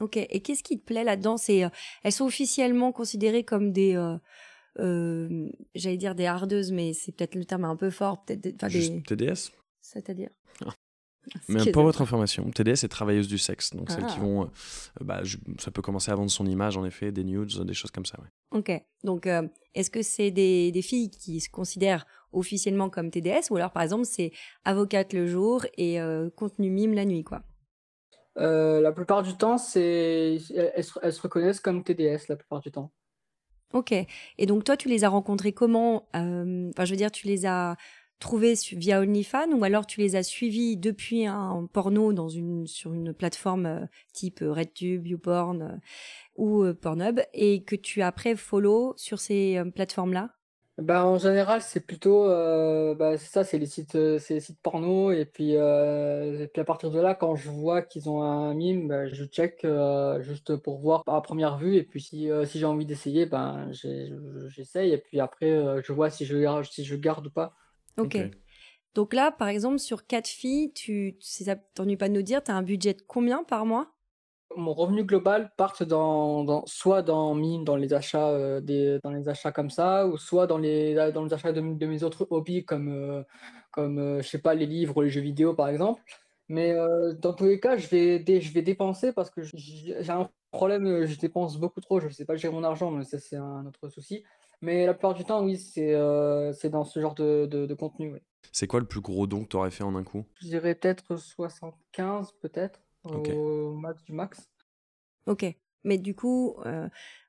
[0.00, 1.36] Ok, et qu'est-ce qui te plaît là-dedans?
[1.36, 1.68] C'est, euh,
[2.02, 4.16] elles sont officiellement considérées comme des, euh,
[4.78, 9.02] euh, j'allais dire des hardeuses, mais c'est peut-être le terme un peu fort, peut-être, des-
[9.02, 9.50] TDS
[9.82, 10.30] c'est-à-dire?
[10.64, 10.72] Ah.
[11.48, 14.22] Mais pour votre information, TDS c'est travailleuse du sexe, donc celles qui Ah.
[14.22, 14.50] vont,
[15.00, 17.90] bah, je- ça peut commencer à vendre son image en effet, des nudes, des choses
[17.90, 18.18] comme ça.
[18.20, 18.58] Ouais.
[18.58, 18.72] Ok,
[19.04, 19.28] donc
[19.74, 23.82] est-ce que c'est des, des filles qui se considèrent officiellement comme TDS ou alors par
[23.82, 24.32] exemple c'est
[24.64, 27.42] avocate le jour et euh, contenu mime la nuit quoi?
[28.38, 32.92] Euh, la plupart du temps, elles, se- reconnaissent comme TDS la plupart du temps.
[33.72, 33.92] Ok.
[33.92, 37.46] Et donc toi, tu les as rencontrés comment Euh, Enfin, je veux dire, tu les
[37.46, 37.76] as
[38.18, 42.66] trouvés su- via OnlyFans ou alors tu les as suivis depuis un porno dans une
[42.66, 45.80] sur une plateforme euh, type RedTube, YouPorn
[46.36, 50.30] ou Pornhub et que tu as après follow sur ces plateformes-là?
[50.80, 54.40] Bah, en général, c'est plutôt euh, bah, c'est ça, c'est les sites, euh, c'est les
[54.40, 58.08] sites porno et puis, euh, et puis à partir de là, quand je vois qu'ils
[58.08, 62.00] ont un mime, bah, je check euh, juste pour voir à première vue et puis
[62.00, 64.10] si, euh, si j'ai envie d'essayer, ben j'ai-
[64.48, 67.54] j'essaye et puis après euh, je vois si je garde, si je garde ou pas.
[67.96, 68.16] ok.
[68.16, 68.30] Ok.
[68.94, 72.42] Donc là, par exemple, sur quatre filles, tu, si ça t'ennuie pas de nous dire,
[72.44, 73.94] tu as un budget de combien par mois?
[74.56, 79.10] Mon revenu global part dans, dans- soit dans mine, dans les achats, euh, des, dans
[79.12, 82.26] les achats comme ça, ou soit dans les, dans les achats de, de mes autres
[82.30, 83.22] hobbies comme, euh,
[83.70, 86.02] comme euh, je sais pas, les livres ou les jeux vidéo par exemple.
[86.48, 89.94] Mais euh, dans tous les cas, je vais, dé- je vais dépenser parce que j'ai
[90.10, 93.36] un problème, je dépense beaucoup trop, je sais pas gérer mon argent, mais ça c'est
[93.36, 94.24] un autre souci.
[94.62, 95.94] Mais la plupart du temps, oui, c'est
[96.54, 98.12] c'est dans ce genre de, de, de contenu.
[98.12, 98.18] oui.
[98.52, 100.24] C'est quoi le plus gros don que tu aurais fait en un coup?
[100.40, 104.48] Je dirais peut-être 75, peut-être, Au max du max.
[105.26, 105.44] Ok.
[105.84, 106.88] Mais du coup, euh,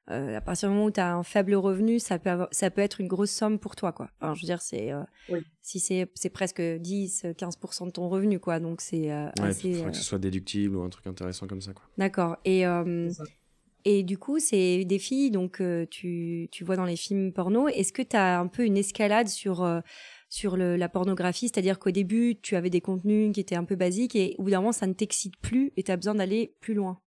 [0.09, 2.69] euh, à partir du moment où tu as un faible revenu, ça peut, avoir- ça
[2.69, 4.09] peut être une grosse somme pour toi, quoi.
[4.19, 4.91] Enfin, je veux dire, c'est.
[4.91, 5.39] euh, Oui.
[5.61, 8.59] Si c'est c'est presque 10-15% de ton revenu, quoi.
[8.59, 9.71] Donc, c'est euh, Ouais, il assez.
[9.73, 11.73] faudrait euh, que ce soit déductible ou un truc intéressant comme ça.
[11.73, 11.83] Quoi.
[11.97, 12.35] D'accord.
[12.43, 13.09] Et, euh,
[13.85, 17.67] et du coup, c'est des filles, donc euh, tu, tu vois dans les films porno.
[17.69, 19.79] Est-ce que tu as un peu une escalade sur, euh,
[20.31, 23.77] sur le- la pornographie C'est-à-dire qu'au début, tu avais des contenus qui étaient un peu
[23.77, 26.55] basiques et au bout d'un moment, ça ne t'excite plus et tu as besoin d'aller
[26.61, 26.99] plus loin.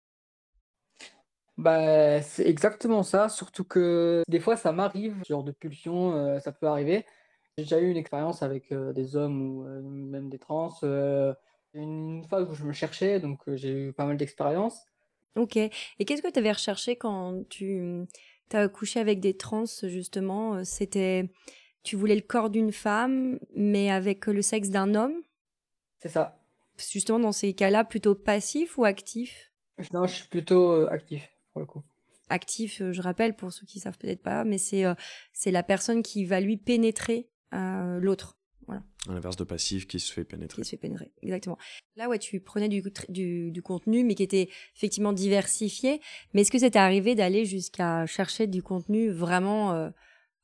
[1.58, 6.40] Bah, c'est exactement ça, surtout que des fois ça m'arrive, ce genre de pulsion, euh,
[6.40, 7.04] ça peut arriver.
[7.58, 10.70] J'ai déjà eu une expérience avec euh, des hommes ou euh, même des trans,
[11.74, 14.86] une phase où je me cherchais, donc j'ai eu pas mal d'expériences.
[15.36, 15.56] Ok.
[15.56, 15.70] Et
[16.04, 18.06] qu'est-ce que tu avais recherché quand tu
[18.52, 20.62] as couché avec des trans, justement?
[20.64, 21.30] C'était.
[21.82, 25.14] Tu voulais le corps d'une femme, mais avec le sexe d'un homme?
[25.98, 26.38] C'est ça.
[26.90, 29.52] Justement, dans ces cas-là, plutôt passif ou actif?
[29.92, 31.82] Non, je suis plutôt euh, actif pour le coup.
[32.28, 34.94] Actif, euh, je rappelle, pour ceux qui savent peut-être pas, mais c'est euh,
[35.32, 38.80] c'est la personne qui va lui pénétrer euh, l'autre, À
[39.12, 40.62] l'inverse de passif qui se fait pénétrer.
[40.62, 41.10] qui se fait pénétrer.
[41.22, 41.58] Exactement.
[41.96, 46.00] Là, ouais, tu prenais du, du, du contenu, mais qui était effectivement diversifié.
[46.32, 49.90] Mais est-ce que c'était arrivé d'aller jusqu'à chercher du contenu vraiment euh,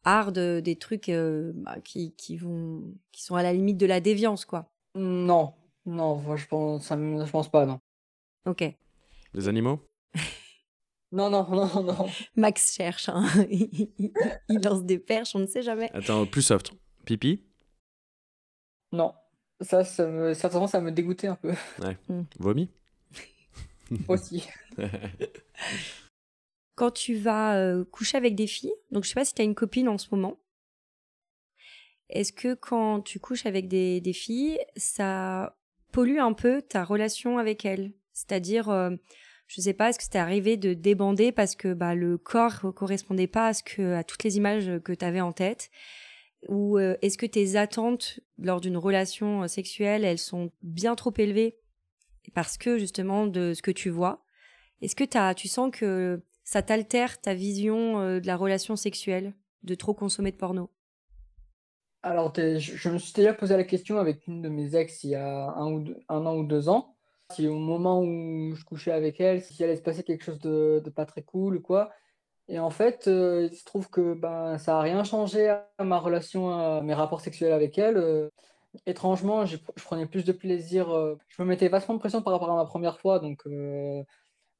[0.05, 2.83] hard, des trucs bah, qui, qui, vont,
[3.13, 4.71] qui sont à la limite de la déviance, quoi.
[4.95, 5.55] Non,
[5.87, 7.81] non, moi, je pense, ça, je pense pas, non.
[8.47, 8.65] Ok.
[9.35, 9.81] Les animaux?
[11.11, 12.07] Non, non, non, non.
[12.37, 13.27] Max cherche, hein.
[13.51, 15.91] il lance des perches, on ne sait jamais.
[15.95, 16.73] Attends, plus soft.
[17.07, 17.43] Pipi?
[18.93, 19.15] Non.
[19.63, 21.55] Ça, ça me, certainement, ça me dégoûtait un peu.
[21.83, 21.97] Ouais.
[22.11, 22.23] Mm.
[22.39, 22.69] Vomi?
[24.07, 24.47] Aussi.
[26.79, 29.45] Quand tu vas euh, coucher avec des filles, donc je sais pas si tu as
[29.45, 30.39] une copine en ce moment,
[32.09, 35.59] est-ce que quand tu couches avec des, filles, ça
[35.91, 37.95] pollue un peu ta relation avec elles?
[38.13, 38.91] C'est-à-dire, euh,
[39.49, 43.27] je sais pas, est-ce que c'était arrivé de débander parce que bah, le corps correspondait
[43.27, 45.73] pas à, ce que, à toutes les images que tu avais en tête?
[46.47, 51.13] Ou euh, est-ce que tes attentes lors d'une relation euh, sexuelle, elles sont bien trop
[51.19, 51.59] élevées?
[52.35, 54.25] Parce que justement de ce que tu vois.
[54.81, 59.35] Est-ce que as, tu sens que ça t'altère ta vision de la relation sexuelle,
[59.65, 60.71] de trop consommer de porno?
[62.03, 65.15] Alors, je, me suis déjà posé la question avec une de mes ex il y
[65.15, 66.97] a un, ou un an ou deux ans.
[67.35, 70.83] Si au moment où je couchais avec elle, si allait se passer quelque chose de,
[70.97, 71.91] pas très cool ou quoi.
[72.49, 75.99] Et en fait, euh, il se trouve que ben, ça n'a rien changé à ma
[75.99, 77.99] relation, à mes rapports sexuels avec elle.
[77.99, 78.31] Euh,
[78.87, 80.91] étrangement, je, prenais plus de plaisir.
[80.91, 83.19] Euh, je me mettais vachement de pression par rapport à ma première fois.
[83.19, 83.45] Donc,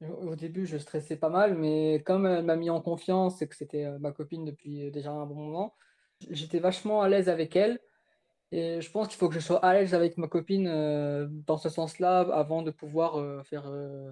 [0.01, 1.55] au début, je stressais pas mal.
[1.55, 5.25] Mais comme elle m'a mis en confiance et que c'était ma copine depuis déjà un
[5.25, 5.75] bon moment,
[6.29, 7.79] J'étais vachement à l'aise avec elle.
[8.51, 11.57] Et je pense qu'il faut que je sois à l'aise avec ma copine euh, dans
[11.57, 14.11] ce sens-là avant de pouvoir euh, faire euh,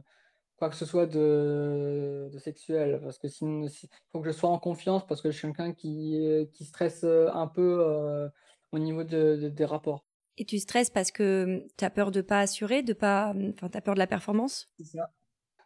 [0.58, 3.00] quoi que ce soit de, de sexuel.
[3.04, 5.74] Parce que sinon, il faut que je sois en confiance parce que je suis quelqu'un
[5.74, 8.30] qui, qui stresse un peu
[8.72, 10.06] au niveau de, des rapports.
[10.38, 13.78] Et tu stresses parce que tu as peur de pas assurer, de pas, enfin, tu
[13.78, 14.70] as peur de la performance?
[14.78, 15.12] C'est ça.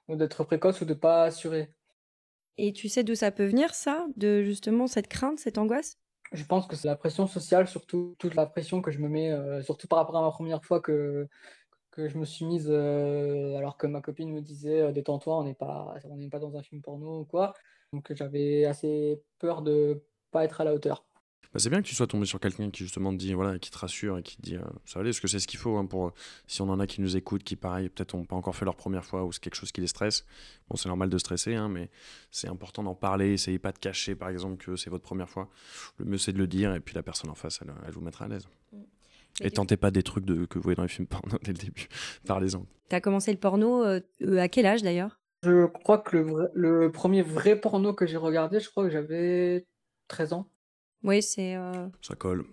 [0.08, 1.74] Ou d'être précoce ou de pas assurer.
[2.58, 4.08] Et tu sais d'où ça peut venir, ça?
[4.18, 5.98] De justement cette crainte, cette angoisse?
[6.32, 9.32] Je pense que c'est la pression sociale, surtout toute la pression que je me mets,
[9.32, 11.28] euh, surtout par rapport à ma première fois que,
[11.92, 15.44] que je me suis mise, euh, alors que ma copine me disait euh, détends-toi, on
[15.44, 17.54] n'est pas, on pas dans un film porno ou quoi.
[17.92, 21.06] Donc j'avais assez peur de pas être à la hauteur.
[21.54, 23.72] Bah, c'est bien que tu sois tombé sur quelqu'un qui justement te dit, voilà, qui
[23.72, 25.60] te rassure et qui te dit, euh, ça va aller, parce que c'est ce qu'il
[25.60, 26.14] faut hein, pour,
[26.48, 28.76] si on en a qui nous écoutent, qui pareil, peut-être n'ont pas encore fait leur
[28.76, 30.26] première fois ou c'est quelque chose qui les stresse.
[30.70, 31.90] Bon, c'est normal de stresser, hein, mais
[32.32, 35.50] c'est important d'en parler, essayez pas de cacher par exemple que c'est votre première fois.
[35.98, 38.02] Le mieux c'est de le dire et puis la personne en face, elle, elle vous
[38.02, 38.48] mettra à l'aise.
[38.72, 38.78] Mm.
[39.42, 41.58] Et, tentez pas des trucs de, que vous voyez dans les films porno dès le
[41.58, 41.88] début.
[42.28, 42.66] Parlez-en.
[42.90, 45.20] Tu as commencé le porno euh, euh, à quel âge d'ailleurs?
[45.44, 49.66] Je crois que le, le premier vrai porno que j'ai regardé, je crois que j'avais
[50.08, 50.48] 13 ans.
[51.04, 51.56] Oui, c'est.
[51.56, 52.46] Euh, ça colle.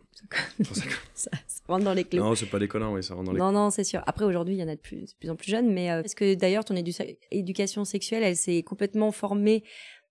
[1.15, 1.31] Ça,
[1.69, 2.19] rentre dans les clous.
[2.19, 4.03] Non, c'est pas déconnant, oui, ça rentre dans les Non, non, c'est sûr.
[4.07, 6.17] Après, aujourd'hui, il y en a de plus, plus en plus jeunes, mais euh, est-ce
[6.17, 9.65] que d'ailleurs, ton éducation sexuelle, elle s'est complètement formée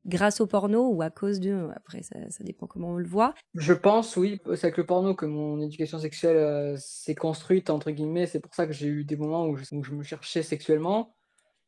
[0.05, 1.67] grâce au porno ou à cause de.
[1.75, 3.33] Après, ça, ça dépend comment on le voit.
[3.55, 4.39] Je pense, oui.
[4.55, 8.27] C'est avec le porno que mon éducation sexuelle euh, s'est construite, entre guillemets.
[8.27, 11.16] C'est pour ça que j'ai eu des moments où je me cherchais sexuellement.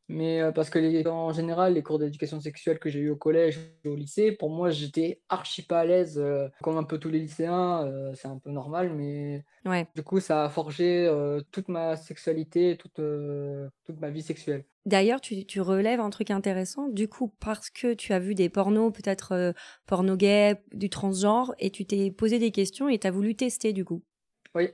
[0.09, 3.59] Mais euh, parce que en général, les cours d'éducation sexuelle que j'ai eu au collège
[3.85, 7.09] et au lycée, pour moi, j'étais archi pas à l'aise, euh, comme un peu tous
[7.09, 9.87] les lycéens, euh, c'est un peu normal, mais ouais.
[9.95, 11.07] du coup, ça a forgé
[11.51, 12.99] toute ma sexualité, toute,
[13.85, 14.65] toute ma vie sexuelle.
[14.87, 18.49] D'ailleurs, tu, tu, relèves un truc intéressant, du coup, parce que tu as vu des
[18.49, 19.53] pornos, peut-être
[19.85, 23.73] porno gay, du transgenre, et tu t'es posé des questions et tu as voulu tester,
[23.73, 24.01] du coup.
[24.55, 24.69] Oui.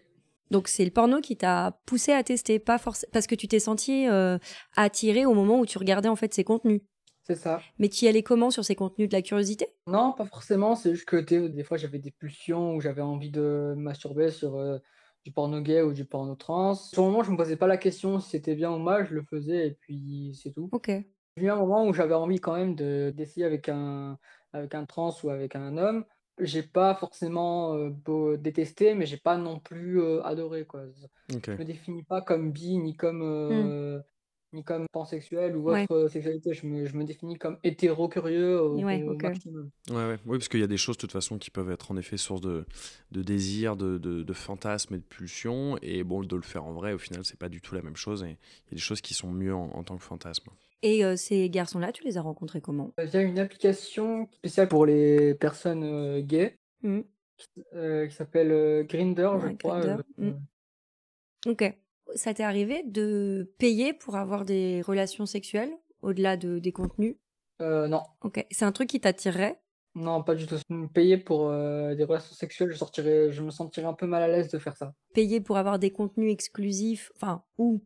[0.52, 3.60] Donc c'est le porno qui t'a poussé à tester, pas forcément parce que tu t'es
[3.60, 4.38] senti euh,
[4.76, 6.82] attiré au moment où tu regardais en fait ces contenus.
[7.24, 7.60] C'est ça.
[7.80, 9.10] Mais tu y allais comment sur ces contenus?
[9.10, 9.68] De la curiosité?
[9.88, 10.76] Non, pas forcément.
[10.76, 14.78] C'est juste que des fois j'avais des pulsions où j'avais envie de masturber sur euh,
[15.24, 16.76] du porno gay ou du porno trans.
[16.76, 19.16] Sur le moment, je me posais pas la question si c'était bien ou mal, je
[19.16, 20.70] le faisais et puis c'est tout.
[20.72, 20.92] Ok.
[21.38, 24.20] J'ai eu un moment où j'avais envie quand même d'essayer avec un
[24.54, 26.06] avec un trans ou avec un homme
[26.40, 30.66] j'ai pas forcément euh, détesté, mais j'ai pas non plus euh, adoré.
[30.66, 30.84] Quoi.
[31.30, 34.00] Je me définis pas comme bi, ni comme, euh,
[34.52, 36.54] ni comme pansexuel ou autre sexualité.
[36.54, 39.70] Je me, je me, définis comme hétéro-curieux au, maximum.
[39.90, 40.18] Ouais, ouais.
[40.26, 42.18] Oui, parce qu'il y a des choses, de toute façon, qui peuvent être en effet
[42.18, 42.66] source de,
[43.12, 45.78] de désir, de, de, de fantasme et de pulsion.
[45.82, 47.98] Et bon, de le faire en vrai, au final, c'est pas du tout la même
[47.98, 48.24] chose.
[48.24, 50.50] Et il y a des choses qui sont mieux en, en tant que fantasme.
[50.82, 52.94] Et euh, ces garçons-là, tu les as rencontrés comment?
[53.02, 57.00] Il y a une application spéciale pour les personnes euh, gays mmh.
[57.74, 59.82] euh, qui, s'appelle Grinder, je crois.
[60.18, 60.32] Mmh.
[61.48, 61.78] Ok.
[62.14, 65.72] Ça t'est arrivé de payer pour avoir des relations sexuelles
[66.02, 67.16] au-delà de, des contenus?
[67.60, 68.04] Non.
[68.22, 68.46] Ok.
[68.52, 69.60] C'est un truc qui t'attirerait?
[69.96, 70.58] Non, pas du tout.
[70.94, 74.50] Payer pour des relations sexuelles, je, sortirais, je me sentirais un peu mal à l'aise
[74.50, 74.94] de faire ça.
[75.14, 77.82] Payer pour avoir des contenus exclusifs, enfin, ou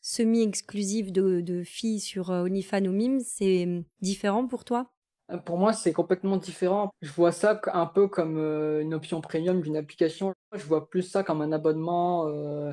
[0.00, 4.90] semi-exclusive de, filles sur euh, OnlyFans ou Mimes, c'est hum, différent pour toi?
[5.30, 6.90] Euh, Pour moi, c'est complètement différent.
[7.02, 10.34] Je vois ça un peu comme euh, une option premium d'une application.
[10.54, 12.72] Je vois plus ça comme un abonnement euh,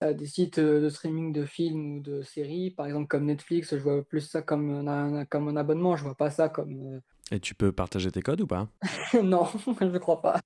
[0.00, 3.74] à des sites euh, de streaming de films ou de séries, par exemple comme Netflix.
[3.74, 5.96] Je vois plus ça comme un, comme un abonnement.
[5.96, 7.00] Je vois pas ça comme.
[7.32, 8.68] Et tu peux partager tes codes ou pas?
[9.14, 9.46] Euh, non,
[9.80, 10.40] je crois pas.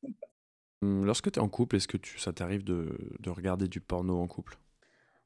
[0.83, 3.81] Hum, Lorsque tu es en couple, est-ce que tu, ça t'arrive de, de regarder du
[3.81, 4.59] porno en couple?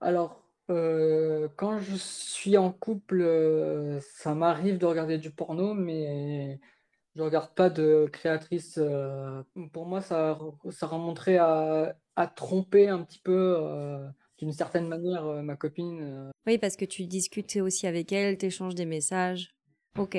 [0.01, 6.61] Alors, quand je suis en couple, ça m'arrive de regarder du porno, mais
[7.15, 8.81] je regarde pas de créatrice.
[9.73, 10.39] pour moi, ça,
[10.71, 11.97] ça remonterait à,
[12.37, 13.57] tromper un petit peu,
[14.39, 16.31] d'une certaine manière, ma copine.
[16.47, 19.55] Oui, parce que tu discutes aussi avec elle, t'échanges des messages.
[19.99, 20.17] Ok.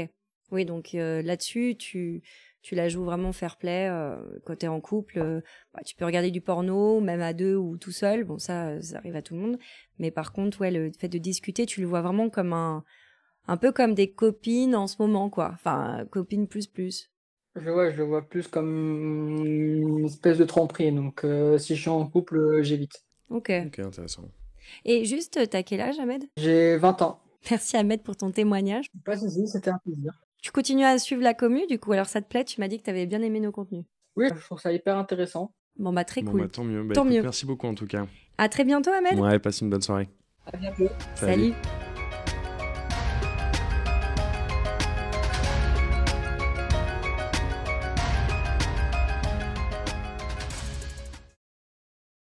[0.52, 2.22] Oui, donc là-dessus, tu,
[2.66, 3.88] tu la joues vraiment fair play.
[3.91, 5.41] euh, quand t'es en couple, euh,
[5.72, 8.24] bah, tu peux regarder du porno, même à deux ou tout seul.
[8.24, 9.59] Bon, ça, ça arrive à tout le monde.
[9.99, 12.84] Mais par contre, ouais, le fait de discuter, tu le vois vraiment comme un,
[13.47, 15.51] un peu comme des copines en ce moment, quoi.
[15.53, 17.11] Enfin, copines plus plus.
[17.55, 20.91] Je vois, je le vois plus comme une espèce de tromperie.
[20.91, 23.05] Donc, euh, si je suis en couple, euh, j'évite.
[23.30, 23.51] Ok.
[23.68, 24.24] Ok, intéressant.
[24.86, 26.24] Et juste, t'as quel âge, Ahmed?
[26.38, 27.22] J'ai 20 ans.
[27.51, 28.88] Merci, Ahmed, pour ton témoignage.
[29.05, 30.20] Pas de souci, c'était un plaisir.
[30.46, 32.78] Tu continues à suivre la commu, du coup, alors ça te plaît Tu m'as dit
[32.78, 33.84] que t'avais bien aimé nos contenus.
[34.16, 35.56] Oui, je trouve ça hyper intéressant.
[35.76, 36.41] Bon, bah, très Bon, cool.
[36.41, 36.84] bah, tant mieux.
[36.84, 37.24] Bah, Tant écoute, mieux.
[37.24, 38.06] Merci beaucoup en tout cas.
[38.38, 39.18] À très bientôt, Ahmed.
[39.18, 40.08] Ouais, passe une bonne soirée.
[40.46, 40.88] À bientôt.
[41.16, 41.54] Salut.